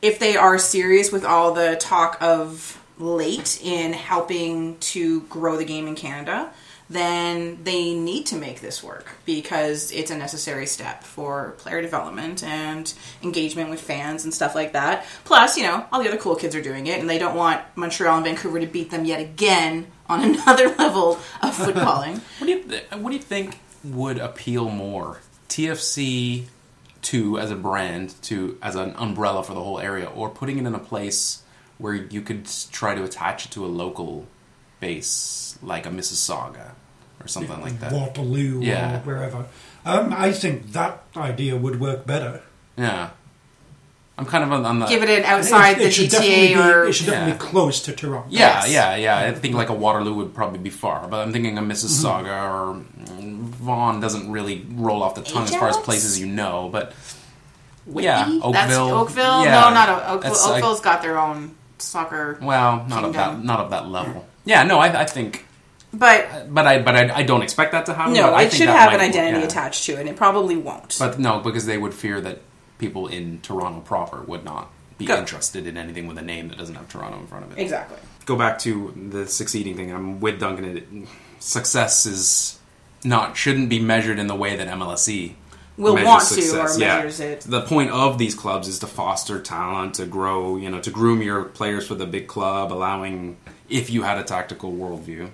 [0.00, 5.64] If they are serious with all the talk of late in helping to grow the
[5.64, 6.50] game in Canada,
[6.88, 12.44] then they need to make this work because it's a necessary step for player development
[12.44, 15.04] and engagement with fans and stuff like that.
[15.24, 17.60] Plus, you know, all the other cool kids are doing it, and they don't want
[17.74, 22.20] Montreal and Vancouver to beat them yet again on another level of footballing.
[22.38, 26.44] What do you th- What do you think would appeal more, TFC
[27.02, 30.66] two as a brand to as an umbrella for the whole area, or putting it
[30.66, 31.42] in a place
[31.78, 34.26] where you could try to attach it to a local
[34.80, 36.72] base like a Mississauga
[37.20, 37.92] or something like that?
[37.92, 38.96] Waterloo Yeah.
[38.96, 39.46] or wherever.
[39.84, 42.42] Um, I think that idea would work better.
[42.76, 43.10] Yeah,
[44.18, 46.48] I'm kind of on, on the Give it an outside It- it the should definitely
[46.48, 47.38] GTA be- or it should definitely Yeah.
[47.38, 48.26] be close to Toronto.
[48.30, 48.70] Yeah, Yes.
[48.70, 49.18] yeah, yeah.
[49.28, 52.74] I think like a Waterloo would probably be far, but I'm thinking a Mississauga or
[53.04, 56.68] mm, Vaughan doesn't really roll off the tongue as far as places you know.
[56.72, 56.92] But
[57.94, 58.52] yeah, Oakville.
[58.52, 59.44] That's Oakville.
[59.44, 60.20] Yeah, no, not Oakville.
[60.20, 64.26] That's, like- Oakville's got their own soccer, well, not of that, not of that level.
[64.44, 65.44] Yeah, no, I, I think,
[65.92, 68.14] but but I, but I, I don't expect that to happen.
[68.14, 69.46] no, but I it think should that have might an work, identity yeah.
[69.46, 70.96] attached to it, and it probably won't.
[70.98, 72.40] But no, because they would fear that
[72.78, 75.16] people in Toronto proper would not be Go.
[75.16, 77.60] interested in anything with a name that doesn't have Toronto in front of it.
[77.60, 77.98] exactly.
[78.24, 79.92] go back to the succeeding thing.
[79.92, 81.06] I'm with Duncan.
[81.38, 82.58] Success is
[83.04, 85.34] not shouldn't be measured in the way that MLSE
[85.76, 86.76] Will want to success.
[86.76, 86.96] or Yeah.
[86.96, 87.40] measures it.
[87.42, 91.20] The point of these clubs is to foster talent, to grow, you know, to groom
[91.22, 93.36] your players for the big club, allowing
[93.68, 95.28] if you had a tactical worldview.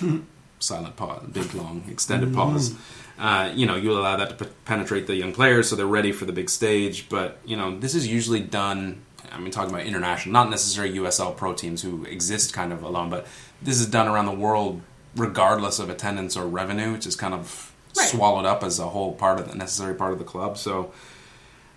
[0.58, 2.74] Silent pause, big long extended pause.
[3.18, 6.12] Uh, you know, you allow that to p- penetrate the young players so they're ready
[6.12, 7.08] for the big stage.
[7.08, 9.00] But you know, this is usually done.
[9.32, 13.08] I mean, talking about international, not necessarily USL pro teams who exist kind of alone,
[13.10, 13.26] but
[13.62, 14.82] this is done around the world,
[15.16, 18.08] regardless of attendance or revenue, which is kind of Right.
[18.08, 20.56] swallowed up as a whole part of the necessary part of the club.
[20.58, 20.92] So,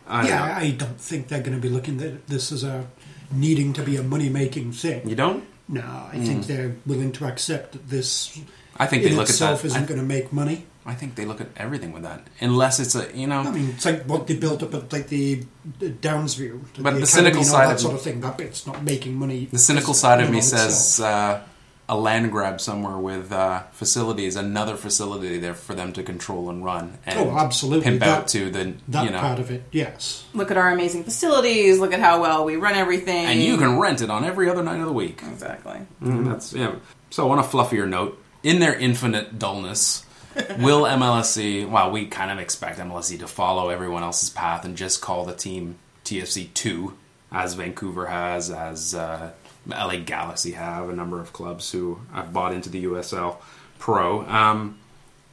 [0.08, 0.54] I don't Yeah, know.
[0.54, 2.88] I don't think they're going to be looking at this as a
[3.32, 5.08] needing to be a money making thing.
[5.10, 5.44] you don't.
[5.68, 8.38] No, I think they're willing to accept that this
[8.78, 9.68] I think in they look at itself that.
[9.70, 10.66] isn't I, going to make money.
[10.86, 13.40] I think they look at everything with that, unless it's a you know.
[13.40, 15.44] I mean, it's like what they built up at like the,
[15.80, 18.20] the Downsview, But the academy cynical side that of sort of thing.
[18.20, 19.46] That it's not making money.
[19.46, 21.42] The cynical side of me says uh,
[21.90, 26.64] a land grab somewhere with uh, facilities, another facility there for them to control and
[26.64, 27.84] run, and Oh, absolutely.
[27.84, 30.26] pimp out to the that you know, part of it, yes.
[30.34, 31.80] Look at our amazing facilities.
[31.80, 33.26] Look at how well we run everything.
[33.26, 35.22] and you can rent it on every other night of the week.
[35.30, 35.80] exactly.
[36.02, 36.76] Mm, that's yeah.
[37.10, 40.06] So on a fluffier note, in their infinite dullness,
[40.60, 41.70] will MLSE?
[41.70, 45.36] Well, we kind of expect MLSE to follow everyone else's path and just call the
[45.36, 46.98] team TFC two,
[47.32, 49.32] as Vancouver has, as uh,
[49.68, 53.38] LA Galaxy have, a number of clubs who have bought into the USL
[53.80, 54.26] Pro.
[54.28, 54.80] Um,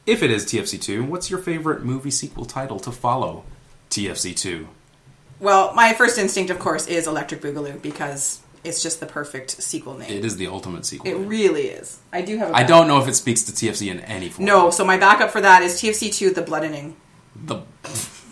[0.06, 3.44] if it is TFC two, what's your favorite movie sequel title to follow
[3.90, 4.68] TFC two?
[5.38, 9.96] Well, my first instinct, of course, is Electric Boogaloo because it's just the perfect sequel
[9.96, 10.10] name.
[10.10, 11.10] It is the ultimate sequel.
[11.10, 11.98] It really is.
[12.12, 12.50] I do have.
[12.50, 14.46] A I don't know if it speaks to TFC in any form.
[14.46, 16.96] No, so my backup for that is TFC two, the bloodening.
[17.34, 17.62] The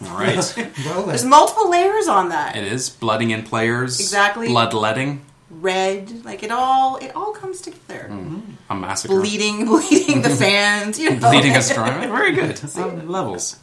[0.04, 0.36] all right.
[0.84, 2.56] Well, There's multiple layers on that.
[2.56, 3.98] It is blooding in players.
[3.98, 4.48] Exactly.
[4.48, 5.24] Bloodletting.
[5.50, 8.10] Red, like it all, it all comes together.
[8.70, 9.14] A massacre.
[9.20, 10.98] Bleeding, bleeding the fans.
[10.98, 11.30] You know?
[11.30, 12.00] Bleeding us strong.
[12.02, 12.60] Very good.
[12.76, 13.58] Um, levels.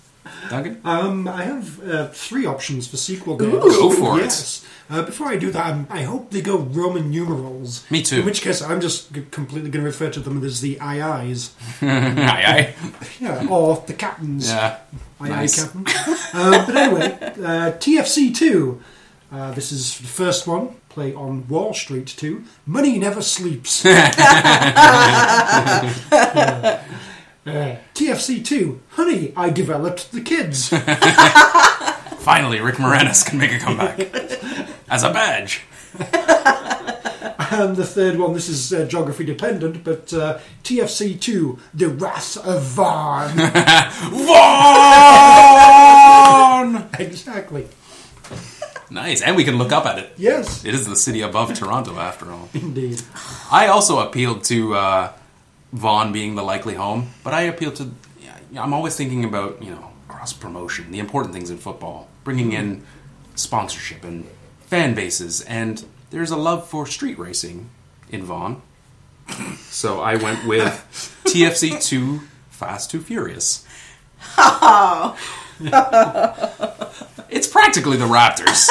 [0.50, 0.82] Duncan?
[0.84, 3.54] um, I have uh, three options for sequel names.
[3.54, 4.62] Go for it.
[4.90, 7.90] Uh, before I do that, I'm, I hope they go Roman numerals.
[7.92, 8.20] Me too.
[8.20, 11.56] In which case, I'm just g- completely going to refer to them as the IIs.
[11.82, 12.76] aye, aye.
[13.20, 14.48] Yeah, or the captains.
[14.50, 14.80] Yeah.
[15.20, 15.64] Aye, Nice.
[15.64, 15.86] Captain.
[16.34, 18.82] uh, but anyway, uh, TFC 2.
[19.32, 20.76] Uh, this is the first one.
[20.96, 22.46] Play on Wall Street too.
[22.66, 23.84] Money never sleeps.
[27.48, 28.82] Uh, uh, TFC 2.
[28.92, 30.70] Honey, I developed the kids.
[32.20, 34.00] Finally, Rick Moranis can make a comeback.
[34.90, 35.62] As a badge.
[37.52, 42.64] And the third one, this is uh, geography dependent, but uh, TFC2, The Wrath of
[42.64, 43.38] Varn.
[44.26, 46.90] Vaughan!
[46.98, 47.68] exactly.
[48.90, 50.14] Nice, and we can look up at it.
[50.18, 52.50] Yes, It is the city above Toronto, after all.
[52.54, 53.02] indeed.
[53.52, 55.12] I also appealed to uh,
[55.74, 57.92] Vaughan being the likely home, but I appealed to.
[58.22, 62.52] yeah, I'm always thinking about you know cross promotion, the important things in football, bringing
[62.54, 62.84] in
[63.36, 64.26] sponsorship and
[64.68, 67.70] fan bases, and there's a love for street racing
[68.10, 68.62] in Vaughan.
[69.70, 70.72] So I went with
[71.26, 73.66] TFC two Fast Two Furious.
[77.30, 78.70] it's practically the Raptors.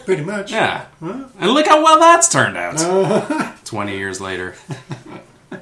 [0.04, 0.50] Pretty much.
[0.52, 0.86] Yeah.
[1.00, 3.56] And look how well that's turned out.
[3.64, 4.54] 20 years later.
[5.52, 5.58] I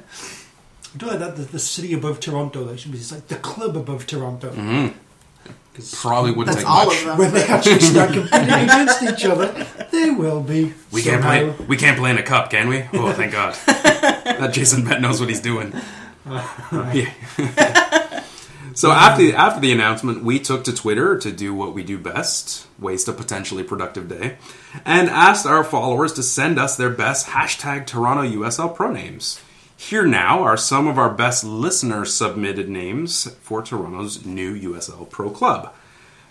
[0.97, 1.35] don't like that.
[1.35, 4.51] The, the city above Toronto, that should be it's like the club above Toronto.
[4.51, 4.97] Mm-hmm.
[5.93, 7.19] Probably wouldn't That's take much.
[7.19, 10.73] When they actually start competing against each other, they will be.
[10.91, 11.53] We can't play.
[11.67, 12.85] We can't play in a cup, can we?
[12.93, 13.53] Oh, thank God.
[13.65, 15.73] that Jason Bent knows what he's doing.
[16.71, 17.93] Yeah.
[18.77, 21.97] So after the, after the announcement, we took to Twitter to do what we do
[21.97, 24.37] best: waste a potentially productive day,
[24.85, 29.41] and asked our followers to send us their best hashtag Toronto USL Pro names.
[29.75, 35.31] Here now are some of our best listener submitted names for Toronto's new USL Pro
[35.31, 35.73] club.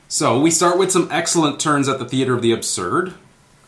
[0.07, 3.15] So we start with some excellent turns at the Theatre of the Absurd.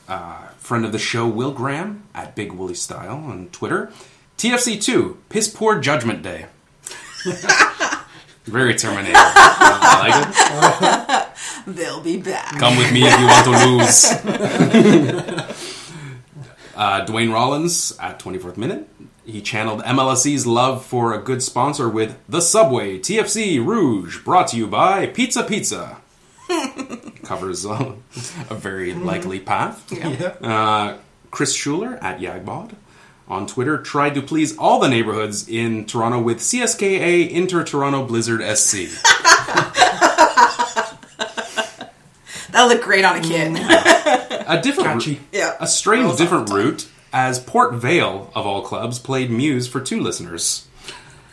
[0.06, 3.92] Uh, friend of the show, Will Graham at Big Willie Style on Twitter.
[4.36, 6.46] TFC2, Piss Poor Judgment Day.
[8.48, 9.12] Very Terminator.
[9.16, 10.16] I like
[11.66, 11.66] it.
[11.76, 12.58] They'll be back.
[12.58, 14.04] Come with me if you want to lose.
[16.76, 18.88] uh, Dwayne Rollins at 24th minute.
[19.26, 24.56] He channeled MLSE's love for a good sponsor with The Subway TFC Rouge, brought to
[24.56, 25.98] you by Pizza Pizza.
[27.24, 27.92] Covers uh,
[28.48, 29.92] a very likely path.
[29.92, 30.34] Yeah.
[30.40, 30.96] Uh,
[31.30, 32.72] Chris Schuler at Yagbod
[33.28, 38.40] on Twitter tried to please all the neighborhoods in Toronto with CSKA Inter Toronto Blizzard
[38.56, 38.88] SC.
[42.50, 43.52] That'll look great on a kid.
[43.52, 45.20] Mm, a different Catchy.
[45.32, 45.54] yeah.
[45.60, 50.66] A strange different route, as Port Vale, of all clubs, played Muse for two listeners.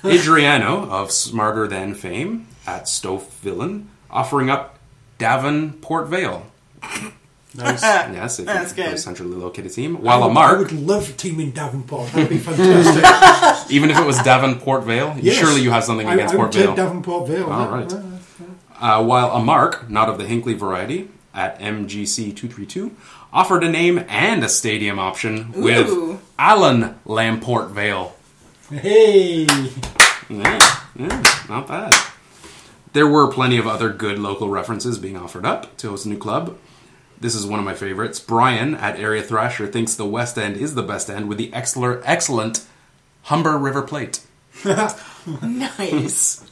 [0.04, 4.78] Adriano, of Smarter Than fame, at Stowe Villain, offering up
[5.18, 6.46] Davin Port Vale.
[7.56, 7.82] Nice.
[8.16, 9.00] Yes, if That's you're a good.
[9.00, 10.02] centrally located team.
[10.02, 12.12] While a I mark, would love teaming Davenport.
[12.12, 13.72] That'd be fantastic.
[13.76, 15.38] even if it was Davin Port Vale, Yes.
[15.38, 16.76] surely you have something I, against I would Port take Vale.
[16.76, 17.46] Davenport Vale.
[17.52, 17.94] All right.
[18.80, 22.92] Uh, while a mark, not of the Hinkley variety, at MGC232,
[23.34, 25.62] offered a name and a stadium option Ooh.
[25.64, 28.16] with Alan Lamport Vale.
[28.72, 29.46] Hey.
[30.30, 31.94] Yeah, yeah, not bad.
[32.94, 36.18] There were plenty of other good local references being offered up to host a new
[36.18, 36.58] club.
[37.20, 38.20] This is one of my favorites.
[38.20, 42.02] Brian at Area Thrasher thinks the West End is the best end with the excellent,
[42.06, 42.66] excellent
[43.24, 44.22] Humber River Plate.
[45.42, 46.46] Nice.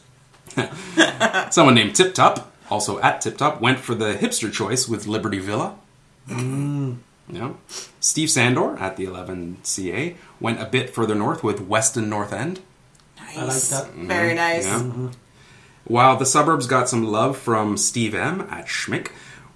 [1.51, 5.39] Someone named Tip Top, also at Tip Top, went for the hipster choice with Liberty
[5.39, 5.75] Villa.
[6.27, 6.97] Mm.
[7.29, 7.53] Yeah.
[7.99, 12.59] Steve Sandor at the 11CA went a bit further north with Weston North End.
[13.17, 13.37] Nice.
[13.37, 13.93] I like that.
[13.95, 14.35] Very mm-hmm.
[14.37, 14.65] nice.
[14.65, 15.09] Yeah.
[15.85, 19.11] While the suburbs got some love from Steve M at Schmick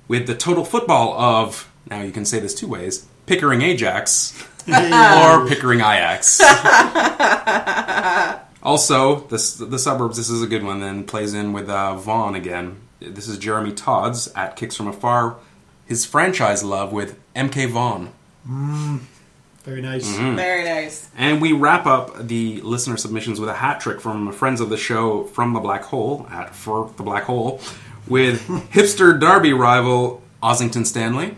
[0.08, 5.48] with the total football of, now you can say this two ways, Pickering Ajax or
[5.48, 6.42] Pickering Ajax.
[8.64, 12.36] also, this, the suburbs, this is a good one, then plays in with uh, Vaughan
[12.36, 12.78] again.
[13.00, 15.38] This is Jeremy Todd's at Kicks From Afar,
[15.86, 18.12] his franchise love with MK Vaughn.
[19.68, 20.08] Very nice.
[20.08, 20.38] Mm-hmm.
[20.38, 21.10] Very nice.
[21.18, 24.78] And we wrap up the listener submissions with a hat trick from friends of the
[24.78, 27.60] show from the Black Hole at For the Black Hole
[28.08, 28.42] with
[28.72, 31.36] hipster derby rival Ossington Stanley,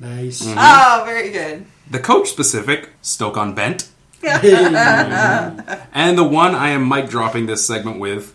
[0.00, 0.42] Nice.
[0.42, 0.58] Mm-hmm.
[0.58, 1.66] Oh, very good.
[1.90, 3.88] the coach specific Stoke on Bent,
[4.20, 4.54] Hey.
[5.92, 8.34] and the one I am mic dropping this segment with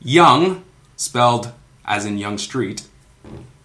[0.00, 0.64] Young,
[0.96, 1.52] spelled
[1.84, 2.82] as in Yonge Street,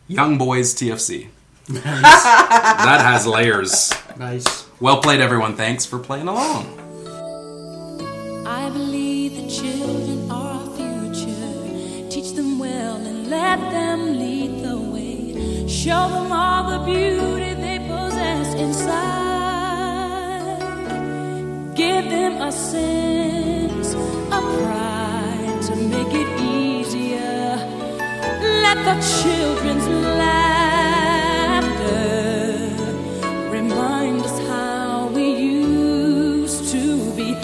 [0.07, 1.27] Young Boys TFC.
[1.67, 1.83] nice.
[1.83, 3.93] That has layers.
[4.17, 4.65] Nice.
[4.79, 5.55] Well played, everyone.
[5.55, 6.65] Thanks for playing along.
[8.47, 12.09] I believe the children are our future.
[12.09, 15.67] Teach them well and let them lead the way.
[15.67, 18.97] Show them all the beauty they possess inside.
[21.75, 27.55] Give them a sense of pride to make it easier.
[28.65, 30.79] Let the children's laughter
[33.51, 37.35] remind us how we used to be.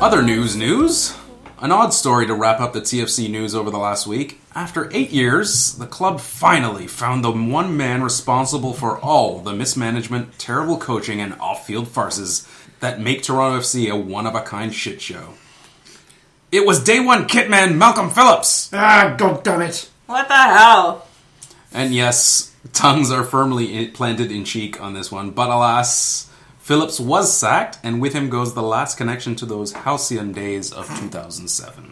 [0.00, 1.14] Other news news.
[1.60, 4.41] An odd story to wrap up the TFC news over the last week.
[4.54, 10.38] After eight years, the club finally found the one man responsible for all the mismanagement,
[10.38, 12.46] terrible coaching, and off off-field farces
[12.80, 15.34] that make Toronto FC a one-of-a-kind shit show.
[16.50, 18.68] It was day one kitman Malcolm Phillips.
[18.74, 19.88] Ah, god damn it!
[20.06, 21.06] What the hell?
[21.72, 27.00] And yes, tongues are firmly in- planted in cheek on this one, but alas, Phillips
[27.00, 31.91] was sacked, and with him goes the last connection to those halcyon days of 2007.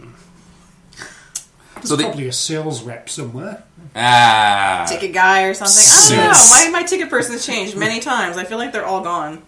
[1.81, 3.65] There's So the- probably a sales rep somewhere.
[3.97, 5.83] Ah, Ticket guy or something?
[5.85, 6.71] I don't know.
[6.73, 8.37] My, my ticket person has changed many times.
[8.37, 9.43] I feel like they're all gone.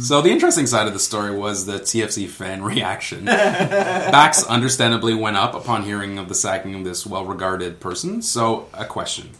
[0.00, 3.24] So the interesting side of the story was the TFC fan reaction.
[3.24, 8.20] Backs understandably went up upon hearing of the sacking of this well-regarded person.
[8.22, 9.30] So a question: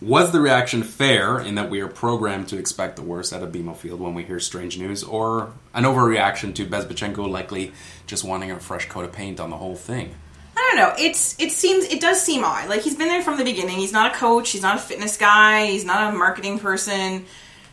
[0.00, 3.52] Was the reaction fair in that we are programmed to expect the worst out of
[3.52, 7.72] BMO Field when we hear strange news, or an overreaction to Bezbatchenko likely
[8.06, 10.14] just wanting a fresh coat of paint on the whole thing?
[10.62, 11.04] I don't know.
[11.04, 12.68] It's it seems it does seem odd.
[12.68, 13.78] Like he's been there from the beginning.
[13.78, 14.50] He's not a coach.
[14.50, 15.66] He's not a fitness guy.
[15.66, 17.26] He's not a marketing person.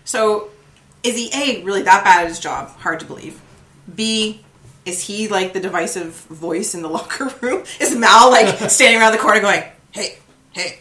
[0.06, 0.50] So
[1.04, 2.70] is he a really that bad at his job?
[2.78, 3.40] Hard to believe.
[3.94, 4.44] B
[4.86, 7.64] is he like the divisive voice in the locker room?
[7.80, 10.18] Is Mal like standing around the corner going, "Hey,
[10.52, 10.80] hey,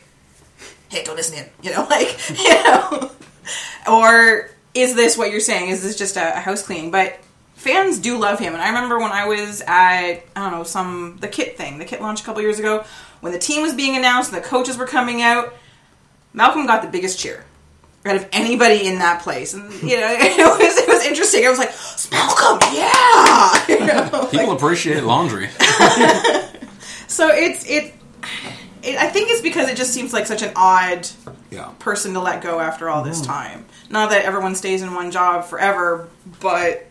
[0.88, 3.10] hey, don't listen in," you know, like you know,
[3.90, 5.70] or is this what you're saying?
[5.70, 6.90] Is this just a, a house cleaning?
[6.90, 7.18] But
[7.58, 11.18] fans do love him, and I remember when I was at I don't know some
[11.20, 12.84] the kit thing, the kit launch a couple years ago,
[13.20, 15.54] when the team was being announced and the coaches were coming out.
[16.32, 17.44] Malcolm got the biggest cheer
[18.06, 21.44] out of anybody in that place, and you know it was it was interesting.
[21.44, 23.66] I was like, "It's Malcolm, yeah.
[23.68, 25.48] You know, People like- appreciate laundry.
[27.08, 27.94] so it's it,
[28.82, 28.96] it.
[28.98, 31.08] I think it's because it just seems like such an odd
[31.50, 31.72] yeah.
[31.80, 33.32] person to let go after all this mm-hmm.
[33.32, 33.66] time.
[33.90, 36.08] Not that everyone stays in one job forever,
[36.40, 36.87] but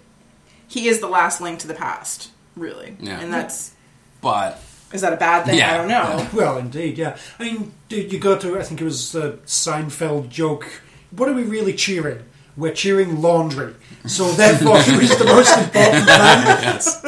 [0.67, 2.95] he is the last link to the past, really.
[2.99, 3.19] Yeah.
[3.19, 3.73] And that's
[4.21, 4.62] But
[4.93, 5.58] is that a bad thing?
[5.58, 5.73] Yeah.
[5.73, 6.27] I don't know.
[6.34, 7.17] Well, indeed, yeah.
[7.39, 10.82] I mean, dude, you go to, I think it was the Seinfeld joke.
[11.12, 12.23] What are we really cheering?
[12.56, 13.75] We're cheering laundry.
[14.06, 16.45] So therefore, who is the most important man?
[16.63, 17.06] yes,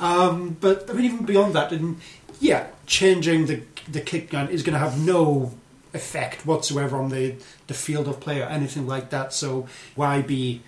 [0.00, 2.00] um, But, I mean, even beyond that, and
[2.40, 5.52] yeah, changing the, the kick gun is going to have no
[5.92, 9.32] effect whatsoever on the, the field of play or anything like that.
[9.32, 10.62] So why be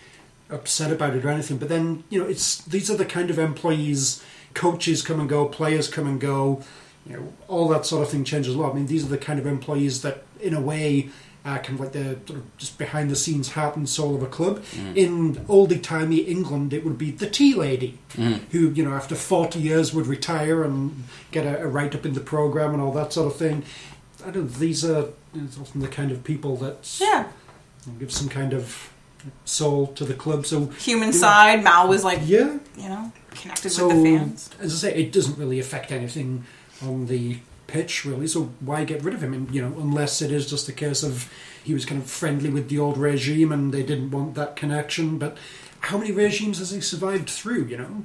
[0.50, 1.58] upset about it or anything?
[1.58, 4.22] But then, you know, it's these are the kind of employees,
[4.54, 6.62] coaches come and go, players come and go,
[7.06, 8.72] you know, all that sort of thing changes a lot.
[8.72, 11.10] I mean, these are the kind of employees that, in a way,
[11.44, 14.22] are kind of like the sort of just behind the scenes heart and soul of
[14.22, 14.62] a club.
[14.72, 14.96] Mm.
[14.96, 18.40] In oldie timey England, it would be the tea lady, mm.
[18.50, 22.14] who, you know, after 40 years would retire and get a, a write up in
[22.14, 23.62] the program and all that sort of thing.
[24.26, 27.28] I don't these are it's often the kind of people that Yeah.
[27.98, 28.90] give some kind of
[29.44, 30.46] soul to the club.
[30.46, 32.58] So, Human side, Mal was like, yeah.
[32.76, 34.50] you know, connected So, with the fans.
[34.60, 36.44] as I say, it doesn't really affect anything
[36.82, 38.26] on the pitch, really.
[38.26, 39.32] So why get rid of him?
[39.34, 41.30] And, you know, unless it is just a case of
[41.64, 45.18] he was kind of friendly with the old regime and they didn't want that connection.
[45.18, 45.36] But
[45.80, 47.64] how many regimes has he survived through?
[47.64, 48.04] You know.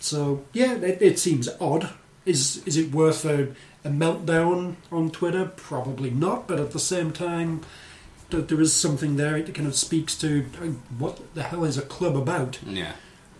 [0.00, 1.90] So yeah, it, it seems odd.
[2.26, 3.54] Is is it worth a,
[3.84, 5.46] a meltdown on Twitter?
[5.56, 6.46] Probably not.
[6.46, 7.62] But at the same time.
[8.30, 9.36] Th- There is something there.
[9.36, 10.66] It kind of speaks to uh,
[10.98, 12.58] what the hell is a club about.
[12.66, 12.92] yeah.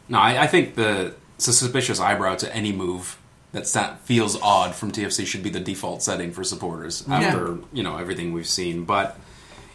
[0.09, 3.17] No, I, I think the suspicious eyebrow to any move
[3.53, 7.83] that sa- feels odd from TFC should be the default setting for supporters after you
[7.83, 8.85] know everything we've seen.
[8.85, 9.17] But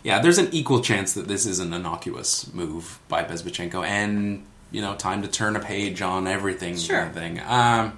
[0.04, 4.82] yeah, there's an equal chance that this is an innocuous move by Bezbatchenko, and you
[4.82, 6.76] know, time to turn a page on everything.
[6.78, 6.98] Sure.
[6.98, 7.40] kind of thing.
[7.48, 7.98] Um,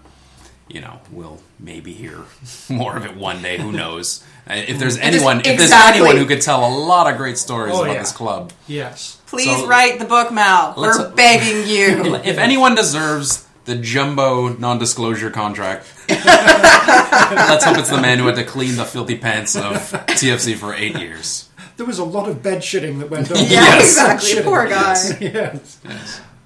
[0.68, 2.24] you know, we'll maybe hear
[2.70, 3.58] more of it one day.
[3.58, 4.24] Who knows?
[4.50, 7.74] Uh, If there's anyone, if there's anyone who could tell a lot of great stories
[7.76, 8.00] Oh, about yeah.
[8.00, 9.18] this club, Yes.
[9.28, 10.74] Please So- write the book, Mal.
[10.78, 12.16] We're begging you.
[12.24, 18.46] if anyone deserves the jumbo non-disclosure contract, let's hope it's the man who had to
[18.46, 19.74] clean the filthy pants of
[20.08, 21.50] TFC for eight years.
[21.76, 23.38] There was a lot of bed shitting that went on.
[23.42, 23.84] yeah, Yes.
[23.92, 24.30] exactly.
[24.30, 24.44] Shitting.
[24.46, 24.96] Poor guy.
[25.20, 25.78] yes.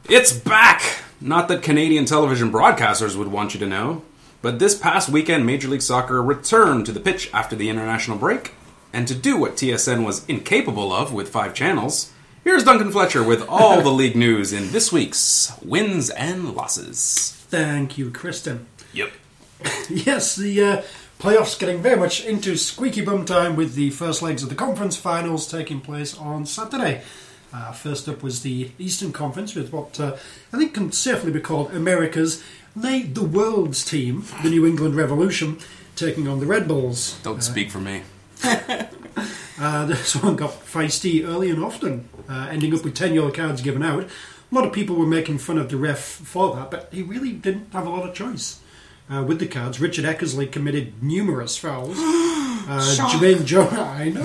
[0.09, 0.81] It's back!
[1.21, 4.01] Not that Canadian television broadcasters would want you to know,
[4.41, 8.53] but this past weekend, Major League Soccer returned to the pitch after the international break.
[8.93, 12.11] And to do what TSN was incapable of with five channels,
[12.43, 17.31] here's Duncan Fletcher with all the league news in this week's Wins and Losses.
[17.49, 18.65] Thank you, Kristin.
[18.93, 19.11] Yep.
[19.89, 20.81] Yes, the uh,
[21.19, 24.97] playoffs getting very much into squeaky bum time with the first legs of the conference
[24.97, 27.03] finals taking place on Saturday.
[27.53, 30.15] Uh, first up was the Eastern Conference with what uh,
[30.53, 32.43] I think can safely be called America's,
[32.75, 35.57] nay, the world's team, the New England Revolution,
[35.95, 37.19] taking on the Red Bulls.
[37.23, 38.03] Don't speak for me.
[39.61, 43.61] Uh, this one got feisty early and often, uh, ending up with 10 yellow cards
[43.61, 44.03] given out.
[44.03, 47.31] A lot of people were making fun of the ref for that, but he really
[47.31, 48.59] didn't have a lot of choice.
[49.09, 51.97] Uh, with the cards, Richard Eckersley committed numerous fouls.
[52.61, 54.21] Uh, Jermaine Jones, I know.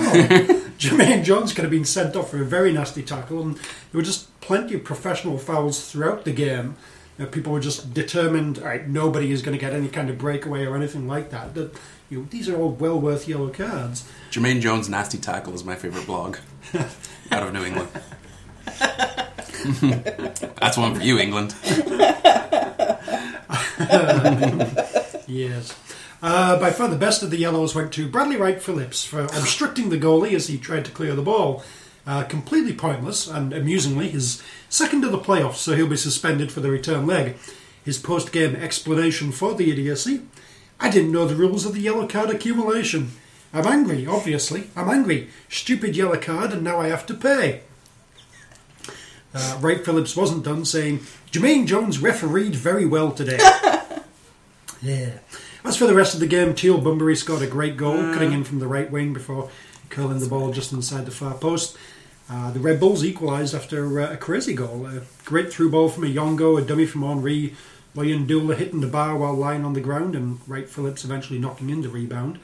[0.77, 3.63] Jermaine Jones could have been sent off for a very nasty tackle, and there
[3.95, 6.75] were just plenty of professional fouls throughout the game.
[7.17, 10.09] You know, people were just determined, all right, nobody is going to get any kind
[10.09, 11.55] of breakaway or anything like that.
[11.55, 11.73] That
[12.09, 14.07] you know, these are all well worth yellow cards.
[14.31, 16.37] Jermaine Jones' Nasty Tackle is my favorite blog
[17.31, 17.89] out of New England.
[20.59, 21.55] That's one for you, England.
[25.27, 25.77] Yes.
[26.21, 29.89] Uh, by far the best of the yellows went to Bradley Wright Phillips for obstructing
[29.89, 31.63] the goalie as he tried to clear the ball.
[32.07, 36.61] Uh, completely pointless, and amusingly, his second of the playoffs, so he'll be suspended for
[36.61, 37.35] the return leg.
[37.83, 40.21] His post game explanation for the idiocy
[40.79, 43.11] I didn't know the rules of the yellow card accumulation.
[43.53, 44.69] I'm angry, obviously.
[44.75, 45.29] I'm angry.
[45.49, 47.61] Stupid yellow card, and now I have to pay.
[49.33, 50.99] Uh, Wright Phillips wasn't done saying,
[51.31, 53.39] Jermaine Jones refereed very well today.
[54.81, 55.19] yeah.
[55.63, 58.43] As for the rest of the game, Teal Bunbury scored a great goal, cutting in
[58.43, 59.49] from the right wing before
[59.89, 61.77] curling the ball just inside the far post.
[62.29, 64.85] Uh, the Red Bulls equalised after uh, a crazy goal.
[64.85, 67.55] A great through ball from Oyongo, a dummy from Henri,
[67.95, 71.81] Luyindula hitting the bar while lying on the ground, and Wright Phillips eventually knocking in
[71.81, 72.39] the rebound.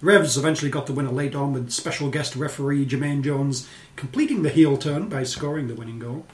[0.00, 4.42] The Revs eventually got the winner late on with special guest referee Jermaine Jones completing
[4.42, 6.26] the heel turn by scoring the winning goal.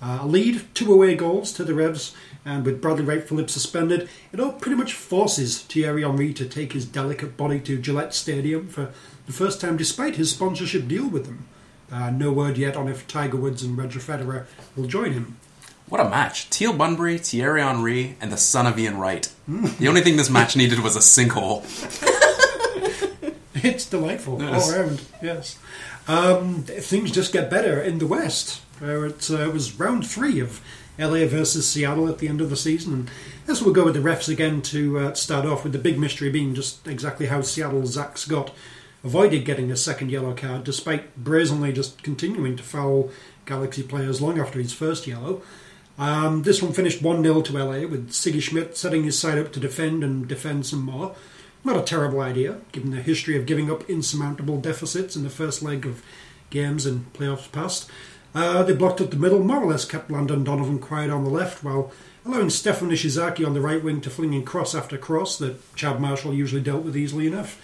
[0.00, 4.08] Uh, a lead, two away goals to the Revs, and with Bradley Wright Phillips suspended,
[4.32, 8.68] it all pretty much forces Thierry Henry to take his delicate body to Gillette Stadium
[8.68, 8.92] for
[9.24, 11.46] the first time despite his sponsorship deal with them.
[11.90, 15.36] Uh, no word yet on if Tiger Woods and Roger Federer will join him.
[15.88, 16.50] What a match.
[16.50, 19.30] Teal Bunbury, Thierry Henry, and the son of Ian Wright.
[19.46, 21.62] The only thing this match needed was a sinkhole.
[23.54, 24.68] It's delightful Yes.
[24.68, 25.02] all around.
[25.22, 25.58] Yes,
[26.08, 28.60] um, things just get better in the West.
[28.78, 30.60] Where it, uh, it was round three of
[30.98, 33.10] LA versus Seattle at the end of the season, and
[33.46, 36.30] this will go with the refs again to uh, start off with the big mystery
[36.30, 38.52] being just exactly how Seattle's Zach Scott
[39.06, 43.10] avoided getting a second yellow card, despite brazenly just continuing to foul
[43.44, 45.42] Galaxy players long after his first yellow.
[45.96, 49.52] Um, this one finished 1 0 to LA, with Sigi Schmid setting his side up
[49.52, 51.14] to defend and defend some more.
[51.64, 55.62] Not a terrible idea, given the history of giving up insurmountable deficits in the first
[55.62, 56.02] leg of
[56.50, 57.88] games in playoffs past.
[58.34, 61.30] Uh, they blocked up the middle, more or less kept Landon Donovan quiet on the
[61.30, 61.92] left, while
[62.24, 66.00] allowing Stefan Ishizaki on the right wing to fling in cross after cross that Chad
[66.00, 67.60] Marshall usually dealt with easily enough.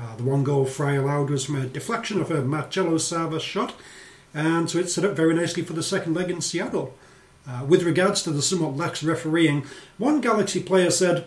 [0.00, 3.74] Uh, the one goal Frei allowed was from a deflection of a Marcelo Sarvas shot,
[4.32, 6.94] and so it set up very nicely for the second leg in Seattle.
[7.48, 9.64] Uh, with regards to the somewhat lax refereeing,
[9.96, 11.24] one Galaxy player said,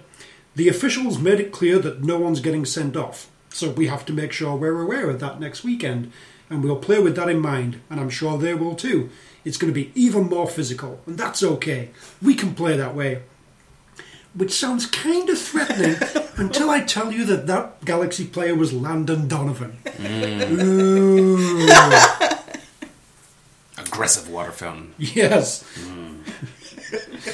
[0.55, 4.13] The officials made it clear that no one's getting sent off, so we have to
[4.13, 6.11] make sure we're aware of that next weekend,
[6.49, 9.09] and we'll play with that in mind, and I'm sure they will too.
[9.43, 11.89] It's going to be even more physical, and that's okay.
[12.21, 13.23] We can play that way.
[14.33, 15.97] Which sounds kind of threatening
[16.37, 19.77] until I tell you that that Galaxy player was Landon Donovan.
[19.99, 21.67] Ooh.
[23.77, 24.93] Aggressive water fountain.
[24.97, 25.65] Yes.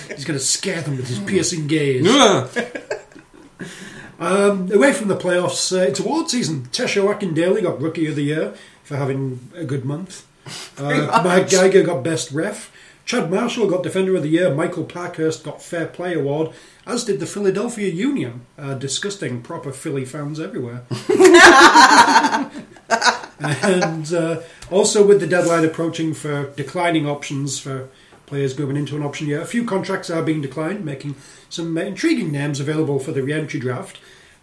[0.08, 2.06] He's going to scare them with his piercing gaze.
[2.10, 2.50] Ugh.
[4.20, 6.64] Um, away from the playoffs, uh, it's award season.
[6.72, 10.26] Tesho Akindele got Rookie of the Year for having a good month.
[10.80, 12.72] Uh, Mike Geiger got Best Ref.
[13.08, 14.54] Chad Marshall got Defender of the Year.
[14.54, 16.52] Michael Parkhurst got Fair Play Award,
[16.86, 18.46] as did the Philadelphia Union.
[18.58, 20.84] Uh, disgusting, proper Philly fans everywhere.
[23.40, 27.88] and uh, also with the deadline approaching for declining options for
[28.26, 31.16] players moving into an option year, a few contracts are being declined, making
[31.48, 34.00] some intriguing names available for the re-entry draft.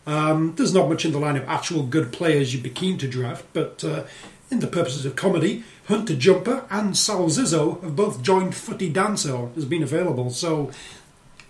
[0.07, 3.09] Um, there's not much in the line of actual good players you'd be keen to
[3.09, 4.05] draft, but uh,
[4.55, 9.49] in the purposes of comedy, Hunter Jumper and Sal Zizzo have both joined Footy Dancer
[9.55, 10.31] has been available.
[10.31, 10.71] So,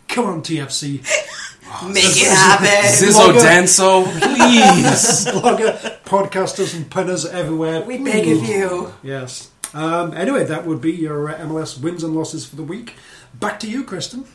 [0.09, 1.03] come on, TFC.
[1.93, 2.67] Make it happen.
[2.91, 3.41] Zizzo Blogger.
[3.41, 5.27] Danso, please.
[5.35, 7.83] Blogger, podcasters, and punters everywhere.
[7.83, 8.93] We beg of you.
[9.03, 9.51] Yes.
[9.75, 12.95] Um, anyway, that would be your uh, MLS wins and losses for the week.
[13.35, 14.27] Back to you, Kristin.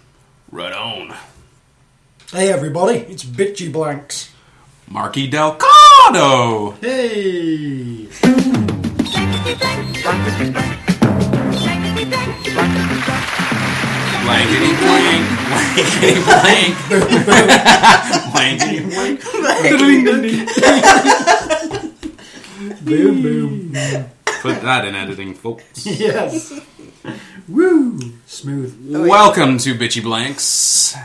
[0.52, 1.16] right on.
[2.32, 4.29] Hey, everybody, it's Bitchy Blanks.
[4.90, 6.72] Marky Delgado.
[6.82, 8.08] Hey!
[14.24, 15.26] Blankety blank,
[15.76, 16.76] blankety blank,
[18.34, 19.22] blankety blank.
[22.84, 23.72] boom, boom.
[24.42, 25.86] Put that in editing, folks.
[25.86, 26.60] Yes.
[27.48, 28.00] Woo!
[28.26, 28.96] Smooth.
[28.96, 30.96] Oh, Welcome to Bitchy Blanks,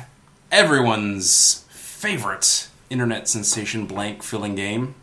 [0.51, 4.95] everyone's favorite internet sensation blank filling game.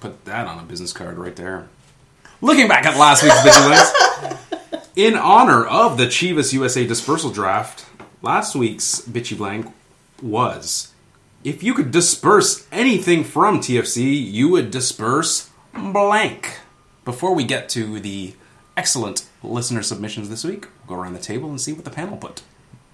[0.00, 1.68] Put that on a business card right there.
[2.40, 7.84] Looking back at last week's Bitchy Blanks, in honor of the Chivas USA dispersal draft,
[8.22, 9.72] last week's Bitchy Blank
[10.22, 10.92] was
[11.42, 16.58] if you could disperse anything from TFC, you would disperse blank.
[17.04, 18.34] Before we get to the
[18.76, 22.16] excellent listener submissions this week, we'll go around the table and see what the panel
[22.16, 22.42] put.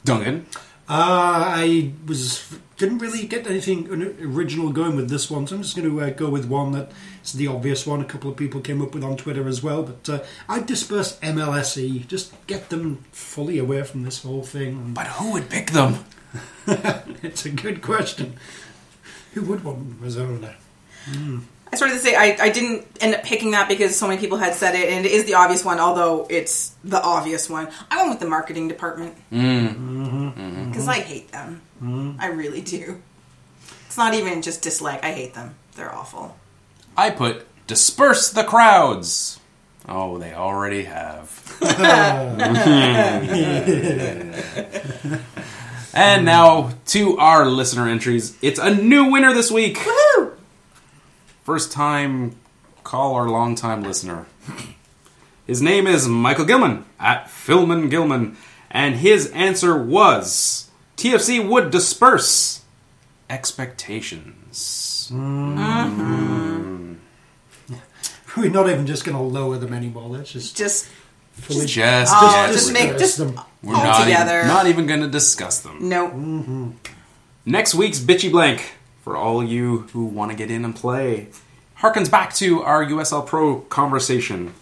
[0.05, 0.47] Duncan,
[0.89, 3.89] Uh, I was didn't really get anything
[4.21, 6.93] original going with this one, so I'm just going to uh, go with one that
[7.25, 8.01] is the obvious one.
[8.01, 11.19] A couple of people came up with on Twitter as well, but uh, I disperse
[11.21, 14.93] MLSE, just get them fully away from this whole thing.
[14.95, 16.05] but who would pick them?
[17.23, 18.37] It's a good question.
[19.35, 20.57] Who would want Arizona?
[21.73, 24.39] I started to say I, I didn't end up picking that because so many people
[24.39, 27.69] had said it, and it is the obvious one, although it's the obvious one.
[27.91, 30.71] I went with the marketing department mm-hmm.
[30.71, 31.63] because I hate them.
[31.83, 32.21] Mm-hmm.
[32.21, 33.03] I really do.
[33.87, 35.57] It's not even just dislike; I hate them.
[35.75, 36.37] They're awful.
[36.97, 39.41] I put disperse the crowds.
[39.89, 41.59] Oh, they already have.
[45.95, 48.37] and now to our listener entries.
[48.43, 49.77] It's a new winner this week.
[49.77, 50.26] Woohoo!
[51.47, 52.35] First time
[52.83, 54.27] caller, long time listener.
[55.47, 58.37] His name is Michael Gilman at Philman Gilman,
[58.69, 62.65] and his answer was TFC would disperse
[63.31, 65.09] expectations.
[65.15, 66.95] Mm-hmm.
[68.37, 70.09] We're not even just going to lower them anymore.
[70.09, 70.87] Let's just Just
[71.35, 73.39] fully Just, oh, yes, just make just them.
[73.63, 74.39] we're all not together.
[74.39, 75.89] Even, not even going to discuss them.
[75.89, 76.09] no.
[76.09, 76.71] Mm-hmm.
[77.49, 78.73] Next week's Bitchy Blank,
[79.07, 81.29] for all you who want to get in and play,
[81.79, 84.53] harkens back to our USL Pro conversation.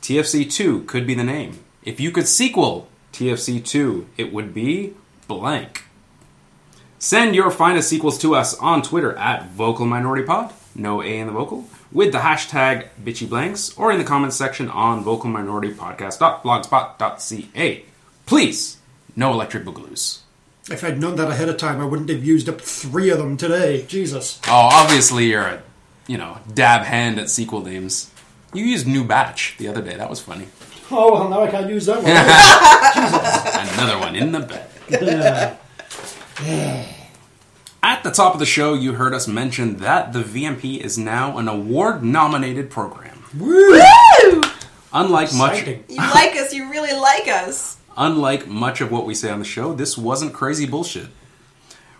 [0.00, 1.58] TFC 2 could be the name.
[1.82, 4.94] If you could sequel TFC 2, it would be
[5.28, 5.84] blank.
[6.98, 11.26] Send your finest sequels to us on Twitter at Vocal Minority Pod, no A in
[11.26, 17.84] the vocal, with the hashtag Bitchy Blanks, or in the comments section on vocalminoritypodcast.blogspot.ca.
[18.24, 18.78] Please,
[19.14, 20.21] no electric boogaloos.
[20.70, 23.36] If I'd known that ahead of time, I wouldn't have used up three of them
[23.36, 23.84] today.
[23.86, 24.40] Jesus.
[24.46, 25.62] Oh, obviously you're a,
[26.06, 28.10] you know, dab hand at sequel names.
[28.54, 29.96] You used New Batch the other day.
[29.96, 30.46] That was funny.
[30.90, 32.06] Oh, well, now I can't use that one.
[33.78, 35.58] Another one in the bag.
[37.84, 41.38] At the top of the show, you heard us mention that the VMP is now
[41.38, 43.24] an award-nominated program.
[43.36, 43.72] Woo!
[43.72, 44.42] Woo!
[44.92, 46.52] Unlike much, You like us.
[46.52, 47.78] You really like us.
[47.96, 51.08] Unlike much of what we say on the show, this wasn't crazy bullshit.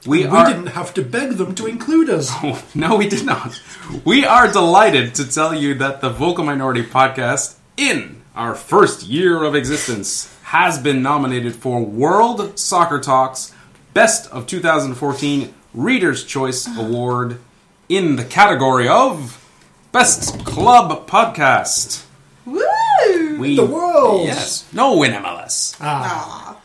[0.06, 0.46] We, We are.
[0.46, 2.32] didn't have to beg them to include us.
[2.74, 3.60] No, we did not.
[4.04, 9.44] We are delighted to tell you that the Vocal Minority Podcast, in our first year
[9.44, 13.54] of existence, has been nominated for World Soccer Talks
[13.94, 17.38] Best of 2014 Reader's Choice Award
[17.88, 19.38] in the category of
[19.92, 22.04] Best Club Podcast.
[22.46, 22.60] Woo!
[23.42, 24.26] We, The world.
[24.26, 24.72] Yes.
[24.72, 25.76] No in MLS.
[25.80, 26.56] Aw.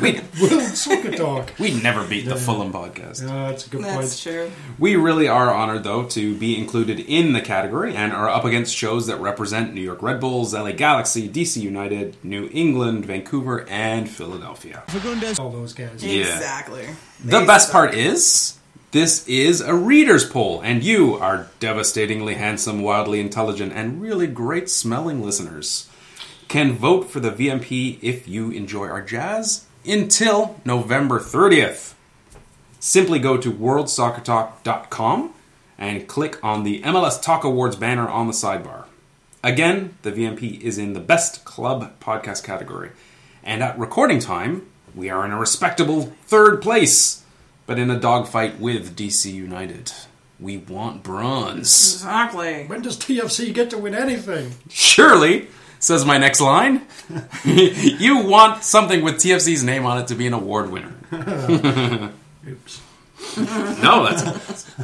[0.00, 1.16] We, World Soccer ah.
[1.16, 1.52] Talk.
[1.58, 3.22] we never beat the Fulham podcast.
[3.22, 4.34] Yeah, that's a good That's point.
[4.36, 4.50] true.
[4.78, 8.74] We really are honored, though, to be included in the category and are up against
[8.74, 14.08] shows that represent New York Red Bulls, LA Galaxy, DC United, New England, Vancouver, and
[14.08, 14.82] Philadelphia.
[14.88, 15.38] Fagundes.
[15.40, 16.04] All those guys.
[16.04, 16.34] Yeah.
[16.34, 16.86] Exactly.
[17.24, 17.72] The They best suck.
[17.72, 18.57] part is,
[18.90, 24.70] this is a reader's poll, and you, are devastatingly handsome, wildly intelligent, and really great
[24.70, 25.88] smelling listeners,
[26.48, 31.94] can vote for the VMP if you enjoy our jazz until November 30th.
[32.80, 35.34] Simply go to worldsoccertalk.com
[35.76, 38.84] and click on the MLS Talk Awards banner on the sidebar.
[39.44, 42.90] Again, the VMP is in the Best Club Podcast category.
[43.44, 47.22] And at recording time, we are in a respectable third place,
[47.68, 49.92] but in a dogfight with DC United.
[50.40, 51.96] We want bronze.
[51.96, 52.64] Exactly.
[52.64, 54.54] When does TFC get to win anything?
[54.70, 55.48] Surely,
[55.78, 56.86] says my next line,
[57.44, 60.94] you want something with TFC's name on it to be an award winner.
[62.48, 62.82] Oops.
[63.36, 64.74] No, that's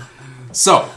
[0.53, 0.89] so.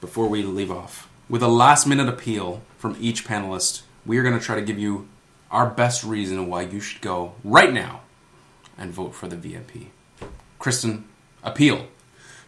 [0.00, 4.38] Before we leave off, with a last minute appeal from each panelist, we are going
[4.38, 5.08] to try to give you
[5.50, 8.02] our best reason why you should go right now
[8.76, 9.86] and vote for the VMP.
[10.60, 11.04] Kristin,
[11.44, 11.86] appeal.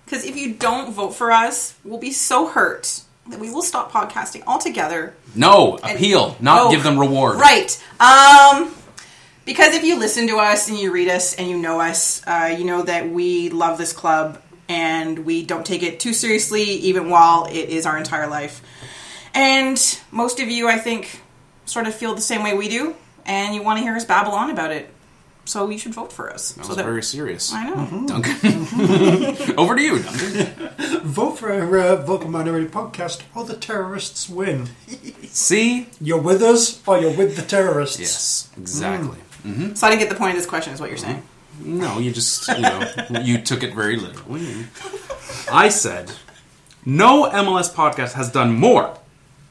[0.04, 3.90] Because if you don't vote for us, we'll be so hurt that we will stop
[3.90, 5.14] podcasting altogether.
[5.34, 7.36] No, appeal, not Oh, give them reward.
[7.36, 7.82] Right.
[8.00, 8.72] Um,
[9.44, 12.54] because if you listen to us and you read us and you know us, uh,
[12.56, 17.10] you know that we love this club and we don't take it too seriously, even
[17.10, 18.62] while it is our entire life.
[19.34, 19.78] And
[20.10, 21.20] most of you, I think,
[21.64, 24.32] sort of feel the same way we do, and you want to hear us babble
[24.32, 24.88] on about it.
[25.46, 26.52] So you should vote for us.
[26.52, 27.52] That so was very serious.
[27.52, 27.76] I know.
[27.76, 28.06] Mm-hmm.
[28.06, 29.56] Duncan.
[29.58, 31.00] Over to you, Duncan.
[31.04, 34.66] Vote for our uh, Vocal Minority Podcast or the terrorists win.
[35.22, 35.88] See?
[36.00, 38.00] You're with us or you're with the terrorists.
[38.00, 39.18] Yes, exactly.
[39.44, 39.52] Mm.
[39.52, 39.74] Mm-hmm.
[39.74, 41.22] So I didn't get the point of this question, is what you're saying.
[41.60, 41.78] Mm-hmm.
[41.78, 44.66] No, you just, you know, you took it very literally.
[45.50, 46.10] I said,
[46.84, 48.98] No MLS podcast has done more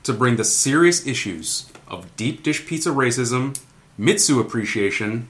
[0.04, 3.58] to bring the serious issues of deep dish pizza racism,
[3.98, 5.30] Mitsu appreciation,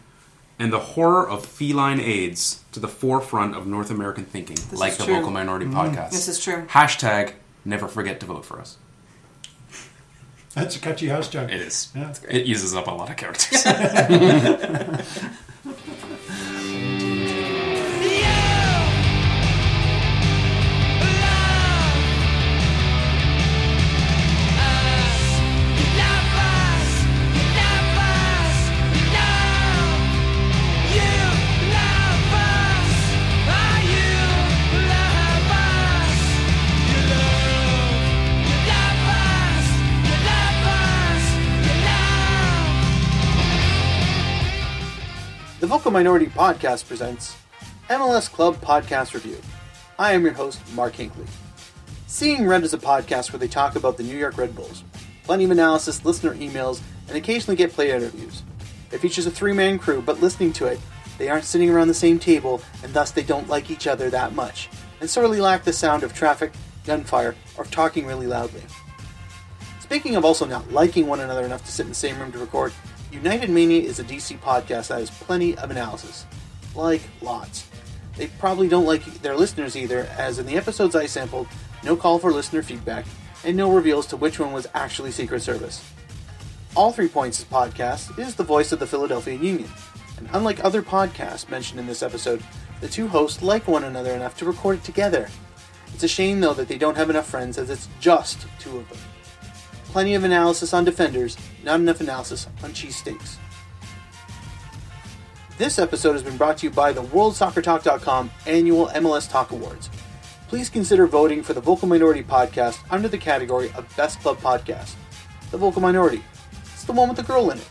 [0.57, 4.97] and the horror of feline AIDS to the forefront of North American thinking, like is
[4.97, 5.15] the true.
[5.15, 5.77] Vocal Minority mm-hmm.
[5.77, 6.11] Podcast.
[6.11, 6.65] This is true.
[6.67, 7.33] Hashtag
[7.63, 8.77] never forget to vote for us.
[10.53, 11.51] That's a catchy house joke.
[11.51, 11.91] It is.
[11.93, 12.13] Yeah.
[12.29, 13.65] It uses up a lot of characters.
[45.65, 47.35] The Vocal Minority Podcast presents
[47.89, 49.41] MLS Club Podcast Review.
[49.97, 51.25] I am your host, Mark Hinkley.
[52.05, 54.83] Seeing Red is a podcast where they talk about the New York Red Bulls.
[55.23, 58.43] Plenty of analysis, listener emails, and occasionally get player interviews.
[58.91, 60.79] It features a three man crew, but listening to it,
[61.17, 64.35] they aren't sitting around the same table, and thus they don't like each other that
[64.35, 64.69] much,
[65.01, 66.53] and sorely lack the sound of traffic,
[66.85, 68.61] gunfire, or talking really loudly.
[69.79, 72.37] Speaking of also not liking one another enough to sit in the same room to
[72.37, 72.71] record,
[73.15, 76.25] United Mania is a DC podcast that has plenty of analysis.
[76.75, 77.65] Like, lots.
[78.17, 81.47] They probably don't like their listeners either, as in the episodes I sampled,
[81.81, 83.05] no call for listener feedback,
[83.45, 85.89] and no reveals to which one was actually Secret Service.
[86.75, 89.69] All Three Points podcast is the voice of the Philadelphia Union,
[90.17, 92.43] and unlike other podcasts mentioned in this episode,
[92.81, 95.29] the two hosts like one another enough to record it together.
[95.93, 98.89] It's a shame though that they don't have enough friends as it's just two of
[98.89, 98.97] them.
[99.95, 103.37] Plenty of analysis on defenders, not enough analysis on cheesesteaks.
[105.57, 109.89] This episode has been brought to you by the WorldSoccerTalk.com annual MLS Talk Awards.
[110.49, 114.95] Please consider voting for the Vocal Minority podcast under the category of Best Club Podcast.
[115.51, 116.21] The Vocal Minority.
[116.73, 117.69] It's the one with the girl in it.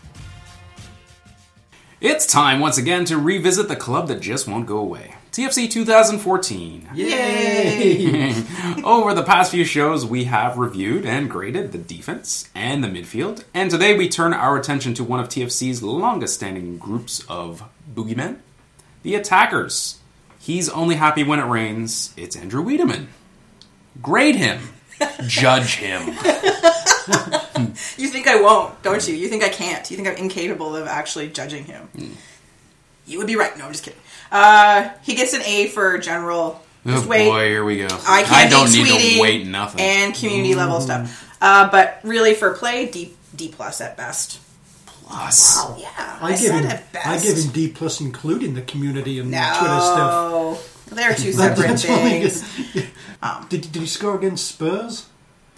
[2.00, 5.14] it's time once again to revisit the club that just won't go away.
[5.34, 6.90] TFC 2014.
[6.94, 8.32] Yay!
[8.84, 13.42] Over the past few shows, we have reviewed and graded the defense and the midfield,
[13.52, 18.36] and today we turn our attention to one of TFC's longest standing groups of boogeymen
[19.02, 19.98] the attackers.
[20.38, 22.14] He's only happy when it rains.
[22.16, 23.08] It's Andrew Wiedeman.
[24.00, 24.60] Grade him,
[25.26, 26.14] judge him.
[27.98, 29.14] You think I won't, don't you?
[29.14, 29.90] You think I can't.
[29.90, 31.82] You think I'm incapable of actually judging him.
[31.94, 32.12] Hmm.
[33.06, 33.56] You would be right.
[33.58, 34.00] No, I'm just kidding.
[34.34, 36.60] Uh, he gets an A for general.
[36.84, 37.28] Just oh wait.
[37.28, 37.86] boy, here we go.
[38.06, 39.80] I can't don't need to wait nothing.
[39.80, 41.34] and community level stuff.
[41.40, 44.40] Uh, but really, for play, D D plus at best.
[44.86, 47.06] Plus, wow, Yeah, I, give said him, at best.
[47.06, 49.54] I give him D plus, including the community and no.
[49.58, 50.86] Twitter stuff.
[50.90, 52.42] They're two separate that's all he things.
[52.74, 53.48] gets.
[53.48, 55.06] did, did he score against Spurs?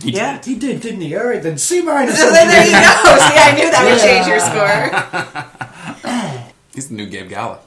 [0.02, 0.36] he Yeah.
[0.38, 0.44] did.
[0.44, 1.16] He did, didn't he?
[1.16, 2.18] All right, then C minus.
[2.20, 2.76] So there you go.
[2.76, 4.40] See, I knew that would change your
[6.40, 6.52] score.
[6.74, 7.60] He's the new Gabe Gala.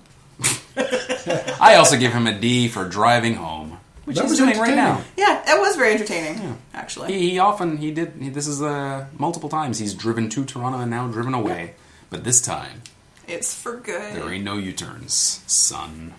[1.62, 4.76] I also give him a D for driving home, which That he's was doing right
[4.76, 4.94] now.
[4.98, 5.12] entertaining.
[5.18, 6.58] Yeah, that was very entertaining.
[6.74, 8.14] Actually, He, he often he did.
[8.20, 11.74] He, this is uh, multiple times he's driven to Toronto and now driven away.
[12.10, 12.82] But this time
[13.28, 14.16] it's for good.
[14.16, 16.14] there ain't no U-turns, son.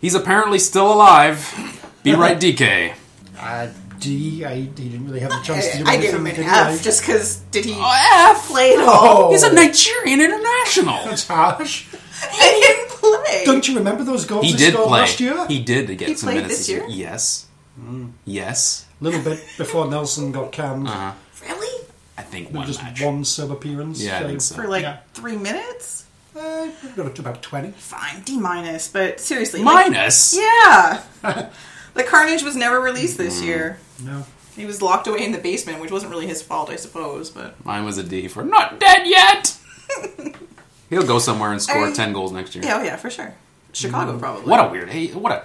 [0.00, 1.78] He's apparently still alive.
[2.02, 2.94] Be right, Dike.
[3.38, 3.68] Uh,
[3.98, 6.46] D, I, he didn't really have a chance to do I, I give him anything,
[6.48, 8.48] an did F just because did he Oh, F.
[8.48, 9.26] play at all?
[9.26, 9.30] Oh.
[9.30, 11.04] He's a Nigerian international.
[11.04, 11.86] That's harsh.
[13.40, 13.54] He didn't play.
[13.54, 15.00] Don't you remember those goals He he, did scored play.
[15.00, 15.46] last year?
[15.48, 16.86] He did get He some played minutes this year?
[16.88, 17.46] Yes.
[18.24, 18.86] Yes.
[19.00, 20.86] A little bit before Nelson got canned.
[20.88, 21.12] Uh-huh.
[21.48, 21.84] really?
[22.18, 23.00] I think one Just match.
[23.00, 24.02] one sub appearance.
[24.02, 24.54] Yeah, I think so.
[24.54, 24.98] For like Yeah.
[25.14, 26.04] three minutes?
[26.36, 27.72] Uh, got up to about 20.
[27.72, 28.88] Fine, D minus.
[28.88, 30.34] But seriously, like- Minus.
[30.36, 31.02] yeah.
[31.94, 33.24] the Carnage was never released Mm.
[33.24, 33.78] this year.
[34.04, 34.24] No.
[34.56, 37.30] He was locked away in the basement, which wasn't really his fault, I suppose.
[37.30, 39.56] But Mine was a D for not dead yet.
[40.90, 42.64] He'll go somewhere and score I- ten goals next year.
[42.64, 43.32] yeah, oh yeah, for sure.
[43.72, 44.42] Chicago probably.
[44.42, 44.46] Mm.
[44.48, 45.44] What a weird, hey, what a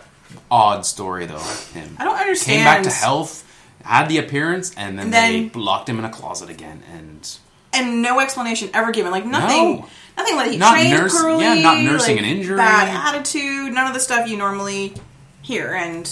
[0.51, 1.37] odd story though.
[1.73, 2.55] Him I don't understand.
[2.57, 3.43] came back to health,
[3.83, 6.81] had the appearance, and then, And they then- locked him in a closet again.
[6.93, 7.29] And
[7.73, 9.11] and no explanation ever given.
[9.11, 9.87] Like nothing, No.
[10.17, 11.43] nothing like he Not trained nurse- poorly.
[11.43, 12.57] yeah, not nursing like, an injury.
[12.57, 14.93] bad attitude, none of the stuff you normally
[15.41, 15.73] hear.
[15.73, 16.09] And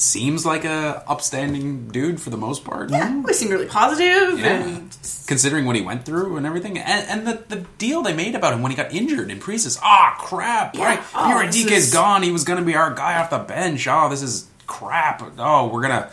[0.00, 2.90] seems like a upstanding dude for the most part.
[2.90, 4.38] yeah, we seemed really positive.
[4.38, 4.46] Yeah.
[4.64, 4.96] And
[5.26, 8.52] Considering what he went through and everything, and, and the, the deal they made about
[8.54, 9.78] him when he got injured in preseason.
[9.82, 10.74] Ah, crap!
[10.74, 10.84] Yeah.
[10.84, 12.22] Right, Oh, Here, this Dike's is- gone.
[12.22, 13.86] He was going to be our guy off the bench.
[13.88, 15.22] Oh, this is crap.
[15.38, 16.10] Oh, we're gonna,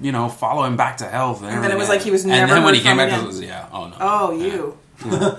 [0.00, 1.42] you know, follow him back to health.
[1.44, 2.40] And then it was like he was never.
[2.40, 3.22] And never then when he came back, again.
[3.24, 3.68] it was yeah.
[3.72, 3.96] Oh no.
[4.00, 4.52] oh, Yeah.
[4.54, 5.38] you.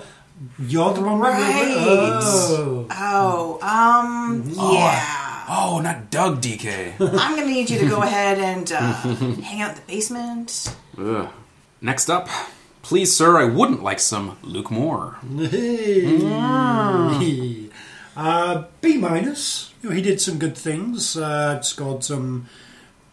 [0.58, 1.40] You're the one Right.
[1.78, 2.86] Oh.
[2.90, 4.72] Oh, um, Mm-hmm.
[4.74, 5.21] yeah.
[5.48, 6.94] Oh, not Doug Dike.
[7.00, 8.92] I'm gonna need you to go ahead and uh,
[9.42, 10.74] hang out in the basement.
[10.98, 11.28] Ugh.
[11.80, 12.28] Next up,
[12.82, 15.16] please, sir, I wouldn't like some Luke Moore.
[15.38, 16.18] Hey.
[18.14, 19.72] Uh, B minus.
[19.82, 21.16] You know, he did some good things.
[21.16, 22.46] Uh, scored some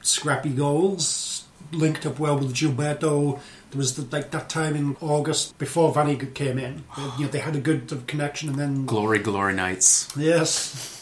[0.02, 1.46] scrappy goals.
[1.72, 3.40] Linked up well with Gilberto.
[3.72, 6.84] There was the, like that time in August before Vanney came in.
[7.18, 10.10] You know, they had a good connection, and then Glory, glory nights.
[10.18, 10.99] yes.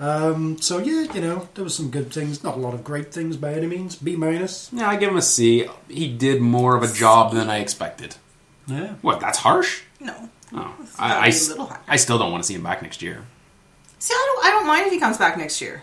[0.00, 2.42] Um, so yeah, you know, there was some good things.
[2.42, 3.94] Not a lot of great things by any means.
[3.96, 4.68] B minus.
[4.72, 5.68] Yeah, I give him a C.
[5.88, 8.16] He did more of a job than I expected.
[8.66, 8.94] Yeah.
[9.02, 9.20] What?
[9.20, 9.82] That's harsh.
[10.00, 10.28] No.
[10.54, 11.80] Oh, gotta I, I, be a s- little higher.
[11.88, 13.24] I still don't want to see him back next year.
[13.98, 14.46] See, I don't.
[14.46, 15.82] I don't mind if he comes back next year.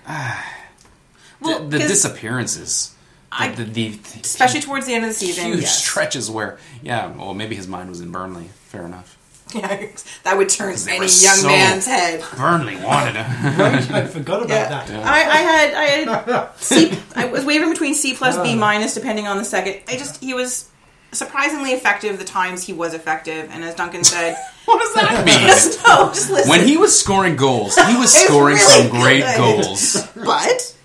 [1.41, 2.93] well, the, the 'cause disappearances,
[3.31, 5.45] the, I- the, the, especially towards the end of the season.
[5.45, 5.81] huge yes.
[5.83, 8.49] stretches where, yeah, well, maybe his mind was in Burnley.
[8.67, 9.17] Fair enough.
[9.55, 9.87] Yeah,
[10.23, 12.23] that would turn any young so- man's head.
[12.37, 13.57] Burnley wanted him.
[13.59, 14.85] Right, I forgot about Yeah.
[14.85, 15.05] that.
[15.05, 16.91] I, I had I had C.
[17.15, 19.81] I was wavering between C plus B minus depending on the second.
[19.87, 20.69] I just he was
[21.11, 24.35] surprisingly effective the times he was effective, and as Duncan said,
[24.65, 25.47] what does that mean?
[25.47, 26.47] just no, just listen.
[26.49, 29.37] when he was scoring goals, he was scoring really some great good.
[29.63, 30.07] goals.
[30.15, 30.75] but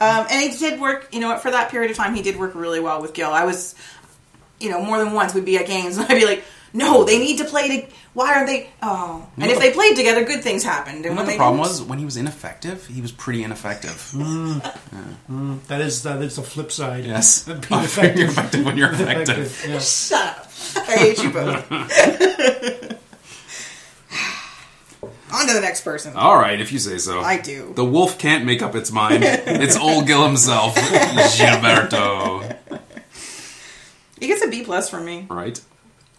[0.00, 1.08] um, and he did work.
[1.12, 1.40] You know what?
[1.42, 3.30] For that period of time, he did work really well with Gil.
[3.30, 3.76] I was,
[4.58, 6.42] you know, more than once we'd be at games and I'd be like,
[6.72, 7.68] "No, they need to play.
[7.82, 8.68] To, why aren't they?
[8.82, 10.96] Oh, and if they played together, good things happened.
[10.96, 11.82] And You know when what the they problem didn't- was?
[11.82, 14.10] When he was ineffective, he was pretty ineffective.
[14.22, 14.58] Hmm.
[15.28, 15.56] Hmm.
[15.68, 17.04] That is that is the flip side.
[17.04, 17.44] Yes.
[17.46, 18.28] Being You're effective.
[18.30, 19.64] effective when you're effective.
[19.68, 19.78] yeah.
[19.78, 20.48] Shut up.
[20.88, 21.70] I hate you both.
[25.32, 26.14] On to the next person.
[26.14, 27.20] All right, if you say so.
[27.22, 27.72] I do.
[27.74, 29.24] The wolf can't make up its mind.
[29.24, 32.54] it's old Gil himself, Gilberto.
[34.20, 35.26] He gets a B plus from me.
[35.30, 35.58] Right?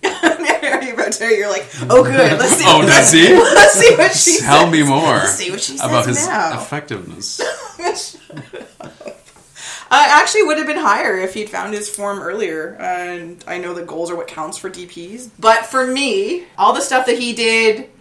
[0.05, 1.25] Are you about to?
[1.25, 2.39] You're like, oh good.
[2.39, 2.63] Let's see.
[2.67, 3.33] Oh, does he?
[3.33, 4.41] Let's see what she says.
[4.45, 4.71] Tell says.
[4.71, 6.59] me more Let's see what she says about his now.
[6.61, 7.41] effectiveness.
[9.91, 12.75] Uh, actually, would have been higher if he'd found his form earlier.
[12.79, 15.29] And I know that goals are what counts for DPS.
[15.37, 17.91] But for me, all the stuff that he did,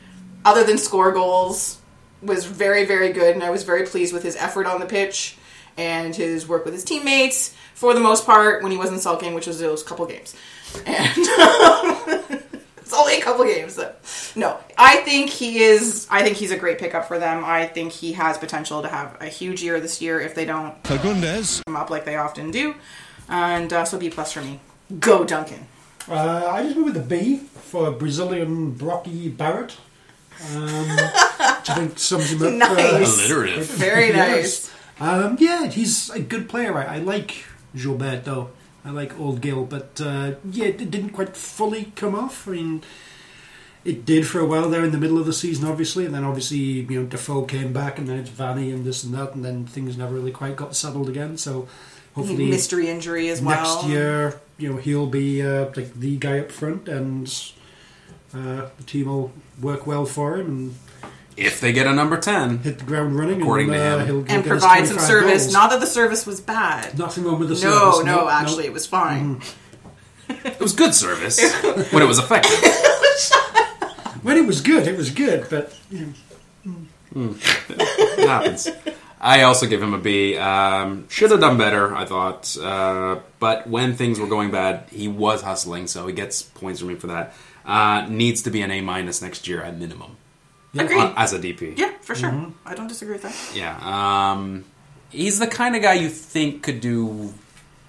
[0.43, 1.79] other than score goals,
[2.23, 3.35] was very, very good.
[3.35, 5.37] And I was very pleased with his effort on the pitch
[5.77, 7.55] and his work with his teammates.
[7.75, 10.35] For the most part, when he wasn't sulking, which was those couple games,
[10.87, 11.13] and
[12.79, 13.75] it's only a couple games.
[13.75, 13.93] So.
[14.37, 16.07] No, I think he is.
[16.11, 17.45] I think he's a great pickup for them.
[17.45, 20.83] I think he has potential to have a huge year this year if they don't
[20.85, 21.63] Fagundes.
[21.65, 22.75] them up like they often do.
[23.29, 24.61] And uh, so B plus for me.
[24.99, 25.67] Go Duncan.
[26.09, 29.77] Uh, I just went with a B for Brazilian Brocky Barrett.
[30.55, 32.71] Um, which I think sums him up.
[32.71, 33.19] uh, Nice.
[33.19, 33.67] Alliterative.
[33.67, 34.73] Very Yes.
[34.99, 35.09] nice.
[35.09, 36.77] Um, yeah, he's a good player.
[36.77, 37.45] I, I like
[37.77, 38.49] Gilberto.
[38.85, 42.49] I like Old Gil, but uh, yeah, it didn't quite fully come off.
[42.49, 42.83] I mean,
[43.85, 46.25] it did for a while there in the middle of the season, obviously, and then
[46.25, 49.45] obviously you know Defoe came back, and then it's Vanney and this and that, and
[49.45, 51.37] then things never really quite got settled again.
[51.37, 51.69] So
[52.15, 53.57] hopefully Mystery injury as well.
[53.57, 57.29] next year, you know, he'll be uh, like the guy up front, and
[58.35, 60.75] uh, the team will work well for him and
[61.37, 62.59] If they get a number 10.
[62.59, 63.41] hit the ground running.
[63.41, 64.07] According and, to uh, him.
[64.07, 65.45] he'll, he'll And provide some service.
[65.45, 65.53] goals.
[65.53, 66.99] Not that the service was bad.
[66.99, 67.61] Nothing wrong with the No,
[67.93, 68.05] service.
[68.05, 68.67] no, Nope, actually, nope.
[68.67, 69.41] it was fine.
[70.29, 71.41] It was good service
[71.93, 72.59] when it was effective.
[74.23, 76.15] When it was good, it was good, but you
[76.65, 77.35] know,
[77.71, 78.69] It happens.
[79.21, 80.37] I also give him a B.
[80.37, 82.57] Um, should have done better, I thought.
[82.57, 86.91] Uh, but when things were going bad, he was hustling, so he gets points from
[86.91, 87.35] me for that.
[87.67, 90.17] Uh, needs to be an A minus next year at minimum
[90.75, 90.99] Agreed.
[91.01, 91.77] uh, as a DP.
[91.79, 92.47] yeah, for sure.
[92.65, 93.37] I don't disagree with that.
[93.57, 93.77] Yeah.
[94.33, 94.65] Um,
[95.11, 97.35] he's the kind of guy you think could do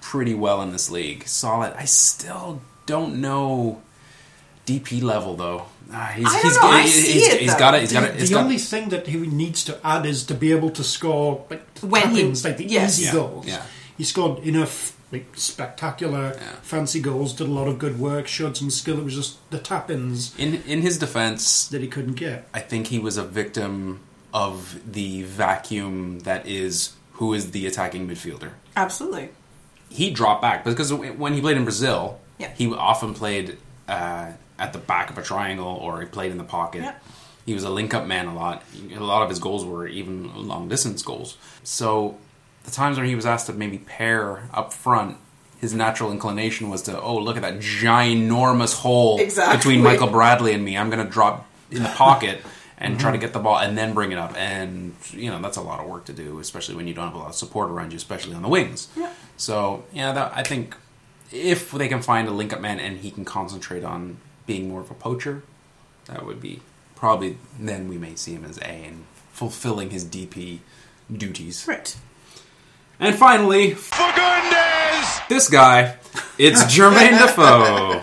[0.02, 1.26] pretty well in this league.
[1.26, 1.72] Solid.
[1.78, 3.80] I still don't know
[4.66, 5.66] DP level though.
[5.92, 6.62] Uh, he's, I don't he's, know.
[6.68, 7.58] I he's- see he's- it, he's though.
[7.58, 7.80] got it.
[7.82, 8.18] He's the, got it.
[8.18, 11.44] the got, only thing that he needs to add is to be able to score
[11.50, 12.98] like When he- like the yes.
[12.98, 13.46] easy Yeah, goals.
[13.46, 13.62] yeah.
[13.98, 16.52] He scored enough like spectacular, Yeah.
[16.62, 17.32] fancy goals.
[17.32, 18.26] Did a lot of good work.
[18.26, 18.98] Showed some skill.
[18.98, 22.46] It was just the tap-ins in in his defense, that he couldn't get.
[22.52, 24.00] I think he was a victim
[24.32, 28.50] of the vacuum that is who is the attacking midfielder.
[28.76, 29.28] Absolutely.
[29.88, 32.50] He dropped back because when he played in Brazil, Yeah.
[32.56, 33.56] he often played
[33.86, 36.82] uh, at the back of a triangle or he played in the pocket.
[36.82, 36.94] Yeah.
[37.46, 38.62] He was a link-up man a lot.
[38.96, 40.14] A lot of his goals were even
[40.48, 41.36] long-distance goals.
[41.62, 42.16] So
[42.64, 45.18] the times where he was asked to maybe pair up front,
[45.60, 49.56] his natural inclination was to, oh, look at that ginormous hole Exactly.
[49.56, 50.76] between Michael Bradley and me.
[50.76, 52.40] I'm going to drop in the pocket
[52.76, 53.22] and try to mm-hmm.
[53.22, 54.36] get the ball and then bring it up.
[54.36, 57.14] And, you know, that's a lot of work to do, especially when you don't have
[57.14, 58.88] a lot of support around you, especially on the wings.
[58.96, 59.12] Yeah.
[59.36, 60.76] So, yeah, that, I think
[61.32, 64.80] if they can find a link up man and he can concentrate on being more
[64.80, 65.42] of a poacher,
[66.06, 66.60] that would be
[66.94, 70.58] probably then we may see him as A and fulfilling his DP
[71.12, 71.66] duties.
[71.66, 71.96] Right.
[73.00, 75.28] And finally, FUCUNDES!
[75.28, 75.96] this guy,
[76.38, 78.02] it's Jermaine Defoe.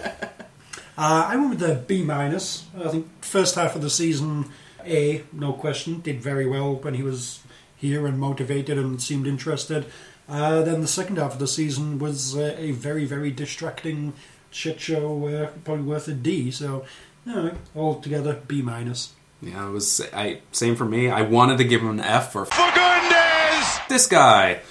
[0.98, 2.66] Uh, I went with the B minus.
[2.78, 4.52] I think first half of the season,
[4.86, 7.40] A, no question, did very well when he was
[7.78, 9.86] here and motivated and seemed interested.
[10.28, 14.14] Uh, then the second half of the season was uh, a very, very distracting
[14.50, 16.52] shit show, uh, probably worth a D.
[16.52, 16.86] So,
[17.26, 19.14] you know, altogether, B minus.
[19.42, 21.10] Yeah, it was I same for me.
[21.10, 23.88] I wanted to give him an F for FUCUNDES!
[23.92, 24.62] this guy,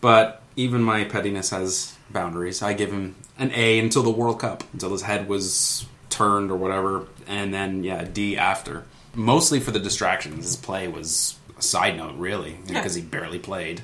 [0.00, 2.62] but even my pettiness has boundaries.
[2.62, 6.56] I give him an A until the World Cup, until his head was turned or
[6.56, 8.84] whatever, and then yeah, D after.
[9.14, 10.44] Mostly for the distractions.
[10.44, 13.82] His play was a side note, really, because he barely played.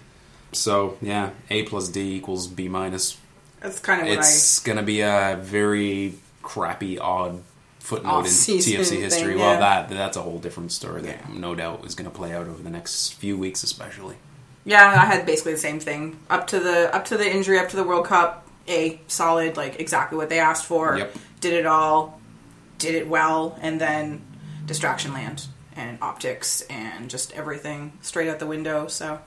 [0.52, 3.18] So yeah, A plus D equals B minus.
[3.60, 7.42] That's kind of what It's gonna be a very crappy, odd
[7.86, 9.32] footnote in TFC history.
[9.34, 12.32] thing, Well, that that's a whole different story that no doubt is going to play
[12.34, 14.16] out over the next few weeks, especially.
[14.66, 14.70] I.
[14.70, 16.18] Yeah, I had basically the same thing.
[16.28, 18.46] Up to the up to the injury, up to the World Cup.
[18.68, 20.98] A solid, like exactly what they asked for.
[20.98, 21.16] Yep.
[21.40, 22.20] Did it all.
[22.78, 24.22] Did it well, and then
[24.66, 25.46] distraction land
[25.76, 28.88] and optics and just everything straight out the window.
[28.88, 29.20] So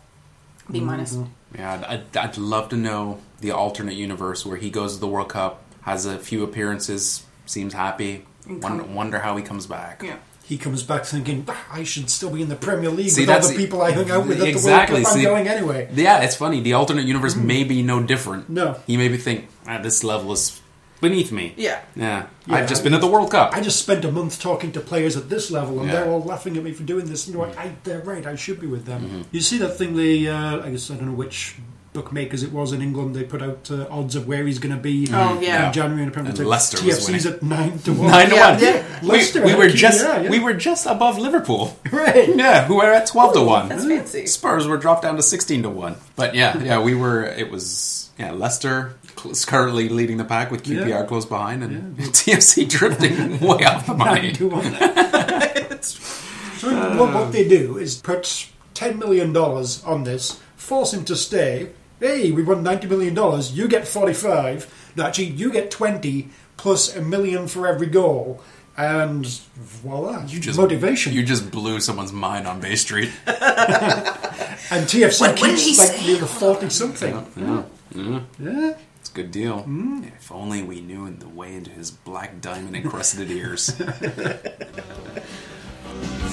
[0.70, 0.88] B mm-hmm.
[0.88, 1.18] minus.
[1.56, 5.08] Yeah, I'd, I'd, I'd love to know the alternate universe where he goes to the
[5.08, 8.26] World Cup, has a few appearances, seems happy.
[8.48, 10.02] Wonder, wonder how he comes back.
[10.04, 10.18] Yeah.
[10.50, 13.30] He comes back thinking, "Ah, I should still be in the Premier League See, with
[13.30, 15.14] all that's the the- people I hung out with at Exactly, the World Cup.
[15.14, 15.90] I'm see- going anyway.
[15.94, 16.60] Yeah, it's funny.
[16.60, 18.46] The alternate universe may be no different.
[18.46, 18.54] Mm-hmm.
[18.56, 18.76] No.
[18.88, 20.60] He maybe think, ah, this level is
[21.02, 21.54] beneath me.
[21.56, 21.80] Yeah.
[21.96, 22.26] Yeah.
[22.48, 23.52] Yeah, I've just I- been at the World Cup.
[23.56, 25.94] I just spent a month talking to players at this level, and Yeah.
[26.02, 27.28] they're all laughing at me for doing this.
[27.28, 29.02] And you're like, I, they're right, I should be with them.
[29.04, 29.22] Mm-hmm.
[29.32, 29.96] You see that thing?
[29.96, 31.56] They, uh, I guess I don't know which
[31.94, 33.16] bookmakers it was in England.
[33.16, 35.68] They put out uh, odds of where he's going to be Oh, yeah.
[35.68, 37.34] in January, and apparently And it's Leicester was TFC's winning.
[37.38, 38.12] at nine to one.
[38.12, 38.64] Nine to Yeah, one.
[38.64, 39.00] yeah.
[39.02, 40.30] We, Leicester, we were just yeah, yeah.
[40.30, 41.78] we were just above Liverpool.
[41.92, 42.30] right.
[42.36, 43.70] Yeah, who were at twelve to one.
[43.70, 44.26] That's fancy.
[44.28, 45.96] Spurs were dropped down to sixteen to one.
[46.16, 47.24] But yeah, yeah, we were.
[47.26, 48.32] It was yeah.
[48.32, 51.06] Leicester is currently leading the pack with QPR Yeah.
[51.06, 54.32] close behind, and TFC drifting way off the Nine money.
[54.34, 55.84] to one.
[55.84, 61.16] so what, what they do is put ten million dollars on this, force him to
[61.16, 61.70] stay.
[62.00, 63.52] Hey, we won ninety million dollars.
[63.52, 64.92] You get forty-five.
[64.96, 68.42] No, actually, you get twenty plus a million for every goal,
[68.78, 69.26] and
[69.56, 71.14] voila, You just motivation.
[71.14, 73.12] You just blew someone's mind on Bay Street.
[73.28, 76.06] and TFC What- what did keeps like say?
[76.08, 77.14] near forty something.
[77.36, 77.64] Yeah,
[77.96, 78.20] yeah.
[78.40, 78.74] Yeah.
[79.00, 79.64] It's a good deal.
[79.64, 80.08] Mm.
[80.18, 83.72] If only we knew the way into his black diamond encrusted ears.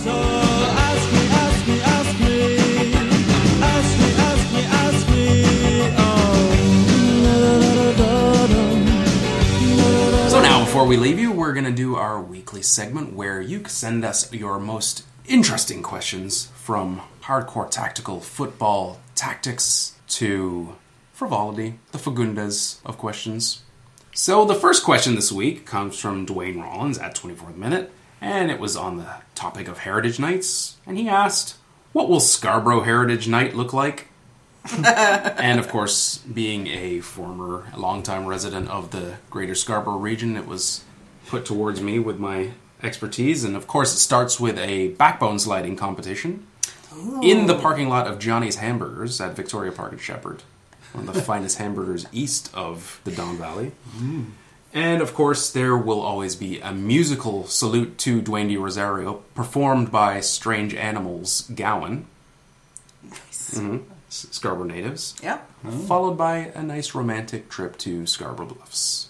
[0.05, 0.13] So
[10.77, 14.31] before we leave you, we're going to do our weekly segment where you send us
[14.31, 20.77] your most interesting questions from hardcore tactical football tactics to
[21.15, 23.63] frivolity, the Fagundas of questions.
[24.13, 28.61] So the first question this week comes from Dwayne Rollins at 24th Minute, and it
[28.61, 31.55] was on the topic of Heritage Nights, and he asked,
[31.95, 34.06] "What will Scarborough Heritage Night look like?"
[35.39, 40.83] and of course, being a former, longtime resident of the Greater Scarborough region, it was
[41.29, 42.51] put towards me with my
[42.83, 46.47] expertise, and of course, it starts with a backbone sliding competition
[47.23, 50.43] in the parking lot of Johnny's Hamburgers at Victoria Park in Sheppard,
[50.93, 53.73] one of the finest hamburgers east of the Don Valley.
[54.73, 59.91] And of course, there will always be a musical salute to Dwayne De Rosario, performed
[59.91, 62.07] by Strange Animals Gowan,
[63.07, 63.13] Mhm.
[63.31, 63.59] S-
[64.09, 65.51] Scarborough natives, Yep.
[65.67, 65.71] Oh.
[65.71, 69.09] followed by a nice romantic trip to Scarborough Bluffs.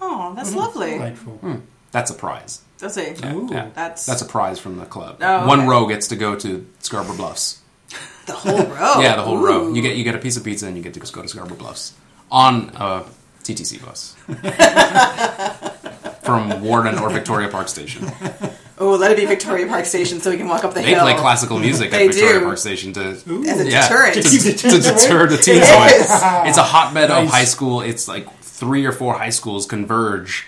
[0.00, 0.58] Oh, that's hmm.
[0.58, 0.92] lovely.
[0.92, 1.32] Delightful.
[1.34, 1.56] Hmm.
[1.92, 2.62] That's a prize.
[2.78, 3.20] Does it?
[3.20, 3.48] Yeah, Ooh.
[3.50, 3.68] yeah.
[3.74, 5.18] That's- that's a prize from the club.
[5.20, 5.68] Oh, One okay.
[5.68, 7.60] row gets to go to Scarborough Bluffs.
[8.26, 9.00] The whole row.
[9.02, 9.70] Yeah, the whole row.
[9.70, 11.58] You get you get a piece of pizza and you get to go to Scarborough
[11.58, 11.92] Bluffs
[12.30, 13.04] on a
[13.42, 14.14] TTC bus
[16.22, 18.10] from Warden or Victoria Park Station.
[18.76, 21.04] Oh, let it be Victoria Park Station so we can walk up the They hill.
[21.04, 22.44] They play classical music at Victoria do.
[22.44, 24.14] Park Station to as a yeah, deterrent.
[24.14, 25.86] to, To the to deter the teens away.
[25.86, 26.10] is.
[26.48, 27.80] It's a hotbed of high school.
[27.82, 30.46] It's like three or four high schools converge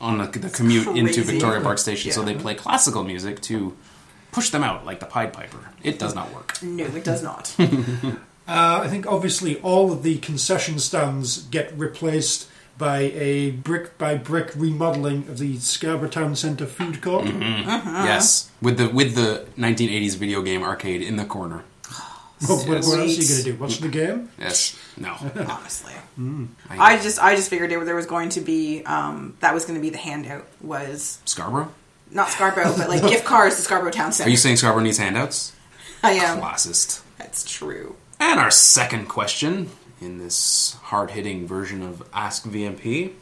[0.00, 1.22] on the, the commute into.
[1.22, 3.76] Victoria Park Station, so they play classical music to
[4.32, 5.70] push them out like the Pied Piper.
[5.82, 6.60] It does not work.
[6.62, 7.54] No, it does not.
[8.48, 12.48] Uh, I think obviously all of the concession stands get replaced
[12.80, 17.26] by a brick by brick remodeling of the Scarborough Town Centre food court.
[17.28, 18.02] Uh-huh.
[18.06, 21.62] Yes, with the with the 1980s video game arcade in the corner.
[22.46, 23.54] What, what- what else are you going to do?
[23.56, 24.30] Watch the game?
[24.38, 25.14] Yes, no.
[25.46, 25.92] honestly.
[26.70, 29.66] I- I just I just figured there, there was going to be um, that was
[29.66, 31.70] going to be the handout was Scarborough.
[32.10, 34.26] not Scarborough but like gift cards to Scarborough Town Center.
[34.28, 35.52] Are you saying Scarborough needs handouts?
[36.02, 36.40] I am.
[36.40, 37.02] Classist.
[37.18, 37.96] That's true.
[38.18, 39.68] And our second question
[40.00, 43.12] in this hard hitting version of Ask VMP.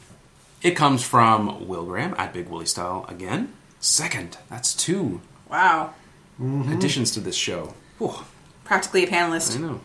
[0.61, 3.53] It comes from Will Graham at Big Willie Style again.
[3.79, 5.93] Second, that's two Wow.
[6.39, 7.73] additions to this show.
[7.97, 8.13] Whew,
[8.63, 9.57] Practically a panelist.
[9.57, 9.79] I know.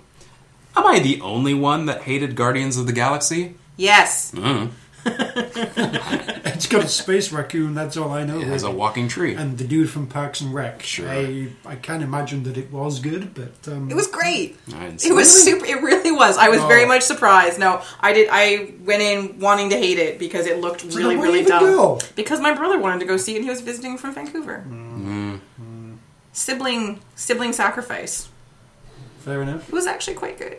[0.77, 3.55] Am I the only one that hated Guardians of the Galaxy?
[3.77, 4.31] Yes.
[4.33, 4.71] Mm.
[6.55, 7.75] It's got a space raccoon.
[7.75, 8.39] That's all I know.
[8.39, 9.35] It has a walking tree.
[9.35, 10.83] and the dude from Parks and Rec.
[10.83, 11.09] Sure.
[11.09, 14.57] I I can't imagine that it was good, but um, It was great.
[14.69, 15.41] I didn't see It was it.
[15.45, 15.67] super.
[15.67, 16.39] It really was.
[16.39, 16.69] I was Oh.
[16.69, 17.59] very much surprised.
[17.59, 18.29] No, I did.
[18.31, 21.65] I went in wanting to hate it because it looked So really, really dumb.
[21.65, 21.99] go?
[22.15, 24.65] Because my brother wanted to go see it, and he was visiting from Vancouver.
[24.69, 25.41] Mm.
[26.33, 28.29] Sibling, sibling sacrifice.
[29.25, 29.69] fair enough.
[29.69, 30.59] It was actually quite good.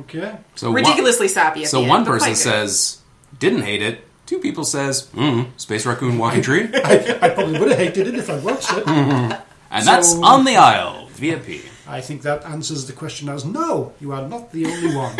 [0.00, 0.36] Okay.
[0.54, 1.62] So one- Ridiculously sappy.
[1.64, 2.68] At So the one but person quite good.
[2.68, 2.98] says
[3.38, 4.00] didn't hate it.
[4.26, 8.14] Two people says mm, space raccoon walking tree, I, I probably would have hated it
[8.16, 8.86] if I'd watched it.
[8.88, 11.08] and that's on the aisle.
[11.16, 11.62] VMP.
[11.88, 15.14] I think that answers the question as no, you are not the only one.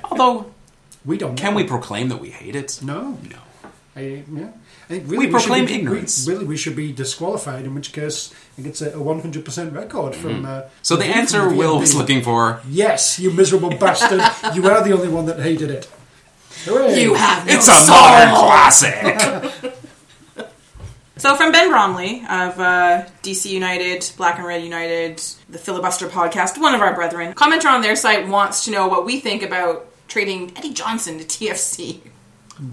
[0.04, 0.52] Although,
[1.04, 1.36] We don't.
[1.36, 1.56] can know.
[1.56, 2.78] we proclaim that we hate it?
[2.82, 3.18] No.
[3.28, 3.38] No.
[3.96, 4.50] I, yeah.
[4.84, 6.26] I think really We should proclaim be- ignorance.
[6.26, 7.64] We, really, we should be disqualified.
[7.64, 10.46] In which case, I think it's a one hundred percent record from.
[10.46, 12.60] Uh, So the answer Will was looking for.
[12.68, 14.20] Yes, you miserable bastard!
[14.54, 15.88] You are the only one that hated it.
[16.66, 17.00] Hooray.
[17.00, 17.96] You have no It's a soul.
[17.96, 19.72] modern classic.
[21.18, 25.16] So from Ben Bromley of uh, DC United, Black and Red United,
[25.48, 29.06] the Filibuster podcast, one of our brethren, commenter on their site wants to know what
[29.06, 32.00] we think about trading Eddie Johnson to TFC.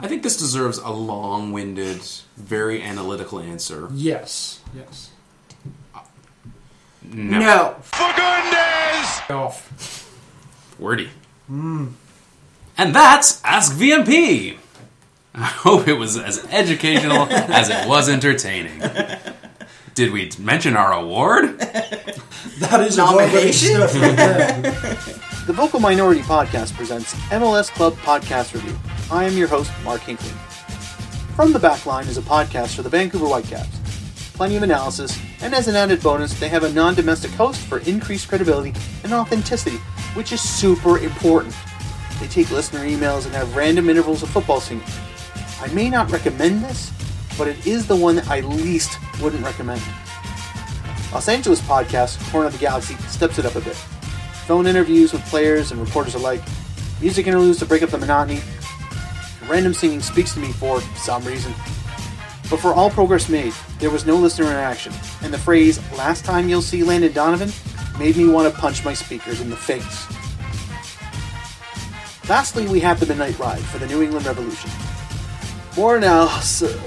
[0.02, 2.02] I think this deserves a long-winded,
[2.36, 3.88] very analytical answer.
[3.94, 4.60] Yes.
[4.76, 5.12] Yes.
[7.02, 7.40] No.
[7.40, 7.76] No.
[9.30, 10.10] Off.
[10.80, 11.10] Wordy.
[12.78, 14.58] And that's Ask VMP.
[15.36, 18.82] I hope it was as educational as it was entertaining.
[19.96, 21.60] Did we mention our award?
[21.60, 23.76] That is award-winning Nomination?
[23.76, 25.20] stuff right there.
[25.44, 28.80] The Vocal Minority Podcast presents MLS Club Podcast Review.
[29.12, 30.32] I am your host, Mark Hinkley.
[31.36, 33.78] From the Backline is a podcast for the Vancouver Whitecaps.
[34.36, 37.80] Plenty of analysis, and as an added bonus, they have a non domestic host for
[37.80, 39.76] increased credibility and authenticity,
[40.16, 41.54] which is super important.
[42.20, 44.86] They take listener emails and have random intervals of football singing.
[45.62, 46.92] I may not recommend this,
[47.38, 49.82] but it is the one that I least wouldn't recommend.
[51.12, 53.76] Los Angeles podcast, Corner of the Galaxy, steps it up a bit.
[54.46, 56.42] Phone interviews with players and reporters alike,
[57.02, 58.42] music interludes to break up the monotony.
[59.48, 61.54] Random singing speaks to me for some reason.
[62.50, 66.50] But for all progress made, there was no listener interaction, and the phrase, last time
[66.50, 67.52] you'll see Landon Donovan,
[67.98, 70.08] made me want to punch my speakers in the face.
[72.30, 74.70] Lastly, we have the Midnight Ride for the New England Revolution.
[75.76, 76.80] More analysis.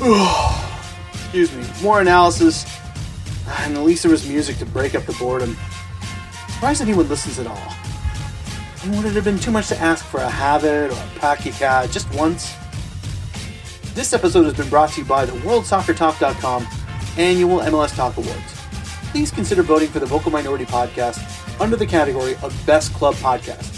[1.12, 1.64] Excuse me.
[1.82, 2.66] More analysis,
[3.60, 5.56] and at least there was music to break up the boredom.
[6.48, 7.74] Surprised anyone listens at all.
[8.82, 11.50] And would it have been too much to ask for a habit or a packy
[11.50, 12.54] just once?
[13.94, 16.66] This episode has been brought to you by the WorldSoccerTalk.com
[17.16, 18.54] annual MLS Talk Awards.
[19.10, 23.77] Please consider voting for the Vocal Minority Podcast under the category of Best Club Podcast.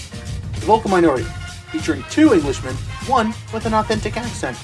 [0.60, 1.24] The Vocal Minority,
[1.72, 2.74] featuring two Englishmen,
[3.06, 4.58] one with an authentic accent.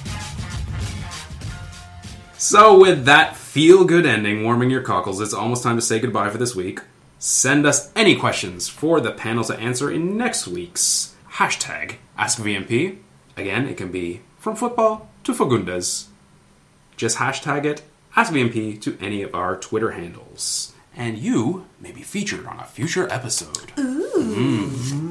[2.37, 6.29] So, with that feel good ending warming your cockles, it's almost time to say goodbye
[6.29, 6.81] for this week.
[7.19, 12.99] Send us any questions for the panel to answer in next week's hashtag AskVMP.
[13.39, 16.09] Again, it can be from football to Fagundes.
[16.99, 17.83] Just hashtag it
[18.15, 20.75] AskVMP to any of our Twitter handles.
[20.95, 23.73] And you may be featured on a future episode.
[23.77, 25.06] Mm.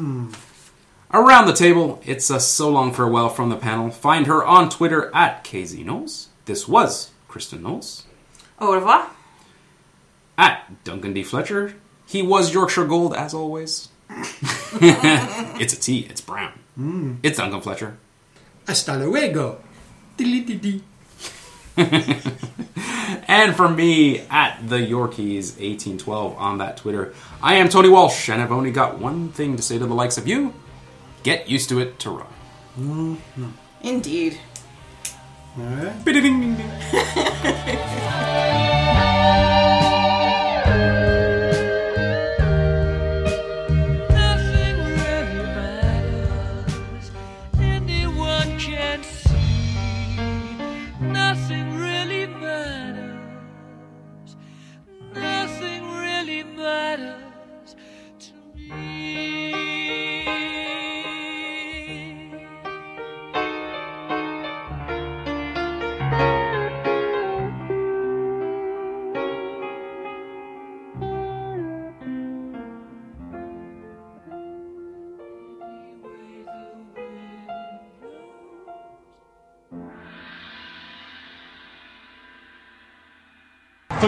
[1.13, 3.89] Around the table, it's a so long farewell from the panel.
[3.91, 6.29] Find her on Twitter at KZ Knowles.
[6.45, 8.03] This was Kristin Knowles.
[8.59, 9.09] Au revoir.
[10.37, 11.23] At Duncan D.
[11.23, 11.75] Fletcher.
[12.05, 13.89] He was Yorkshire Gold, as always.
[14.09, 16.59] it's a T, it's brown.
[16.75, 17.15] Hmm.
[17.23, 17.97] It's Duncan Fletcher.
[18.67, 19.61] Hasta luego.
[20.17, 20.83] Dilly-dee-dee.
[23.27, 28.41] And for me, at the Yorkies 1812 on that Twitter, I am Tony Walsh, and
[28.41, 30.53] I've only got one thing to say to the likes of you
[31.25, 33.17] get used to it to run.
[33.81, 34.39] Indeed.
[35.57, 36.05] All right.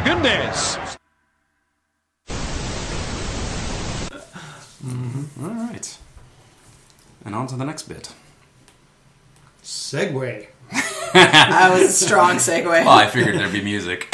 [0.02, 0.78] goodness.
[4.86, 5.44] Mm-hmm.
[5.46, 5.98] All right.
[7.26, 8.14] And on to the next bit.
[9.64, 10.48] Segue.
[11.14, 12.66] That was a strong segue.
[12.66, 14.08] Well, I figured there'd be music.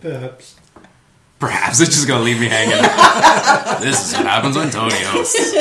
[0.00, 0.56] Perhaps.
[1.38, 2.80] Perhaps it's just gonna leave me hanging.
[3.82, 5.54] this is what happens when Tony hosts.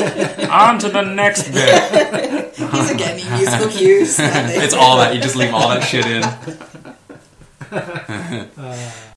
[0.50, 2.54] On to the next bit.
[2.56, 4.18] These are getting me musical cues.
[4.20, 5.14] It's all that.
[5.16, 6.24] You just leave all that shit in.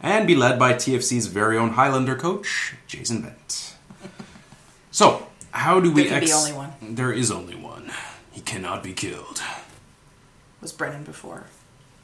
[0.00, 3.74] and be led by TFC's very own Highlander coach, Jason Bent.
[4.90, 6.72] So, how do we There can be ex- only one.
[6.82, 7.90] There is only one.
[8.32, 9.42] He cannot be killed.
[10.60, 11.44] was Brennan before.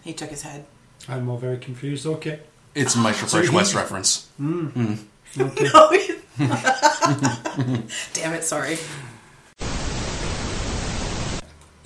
[0.03, 0.65] He took his head.
[1.09, 2.07] I'm all very confused.
[2.07, 2.41] Okay.
[2.75, 4.29] It's a Maestro So Fresh he- West reference.
[4.37, 4.67] Hmm.
[4.69, 4.95] Hmm.
[5.39, 5.69] Okay.
[5.73, 5.91] No,
[8.15, 8.79] Damn it, sorry.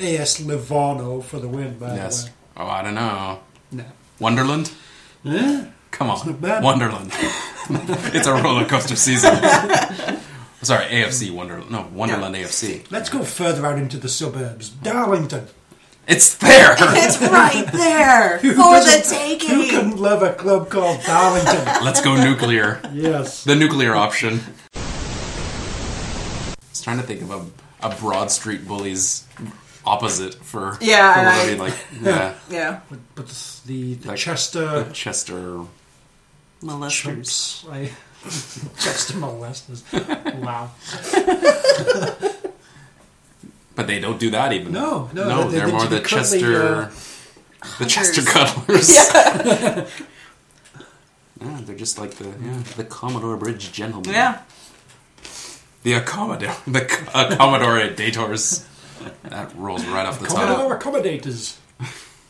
[0.05, 2.25] AS Livorno for the win, by Yes.
[2.25, 2.35] the way.
[2.59, 3.41] Oh, I don't know.
[3.73, 3.85] No.
[4.21, 4.71] Wonderland?
[5.27, 5.65] Eh?
[5.91, 6.27] Come on.
[6.27, 6.63] not bad.
[6.63, 7.11] Wonderland.
[8.15, 9.35] it's a roller coaster season.
[10.63, 11.71] Sorry, AFC Wonderland.
[11.71, 12.91] No, Wonderland AFC.
[12.91, 14.71] Let's go further out into the suburbs.
[14.71, 15.47] Darlington.
[16.07, 16.75] It's there!
[16.79, 19.71] It's right there Who for the doesn't- Who taking.
[19.71, 21.65] couldn't love a club called Darlington?
[21.85, 22.81] Let's go nuclear.
[22.93, 23.45] yes.
[23.45, 24.41] The nuclear option.
[24.75, 24.81] I
[26.71, 29.25] was trying to think of a, a Broad Street Bullies
[29.87, 30.77] opposite for.
[30.81, 32.35] Yeah, for what I- I mean, like, yeah.
[32.51, 32.81] Yeah,
[33.15, 35.61] But the, the, the Like- Chester The Chester.
[36.63, 36.91] molesters.
[37.03, 37.65] chumps.
[37.71, 37.91] I,
[38.25, 39.83] Chester molesters.
[40.43, 40.71] Wow.
[43.77, 44.73] But they don't do that even.
[44.73, 46.63] No, no, no, they- they, are they more the Chester.
[46.63, 46.91] uh,
[47.79, 48.89] the Chester hunters.
[49.13, 49.91] Cuddlers.
[51.41, 51.61] Yeah.
[51.67, 54.13] they're just like the yeah, the Commodore Bridge gentlemen.
[54.15, 54.41] Yeah.
[55.83, 58.65] The Commodore, the uh, Commodore Dators.
[59.25, 60.37] That rolls right off the top.
[60.37, 61.57] Commodore accommodators.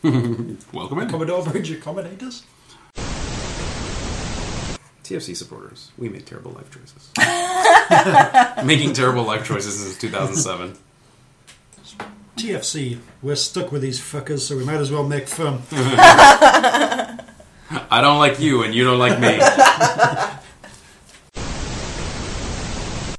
[0.72, 1.08] Welcome in.
[1.08, 2.42] Commodore Bridge accommodators.
[5.02, 7.10] TFC supporters, we make terrible life choices.
[8.64, 10.74] Making terrible life choices since 2007.
[12.38, 12.98] TFC.
[13.22, 15.62] We're stuck with these fuckers, so we might as well make fun.
[15.70, 17.20] I
[18.00, 19.38] don't like you, and you don't like me.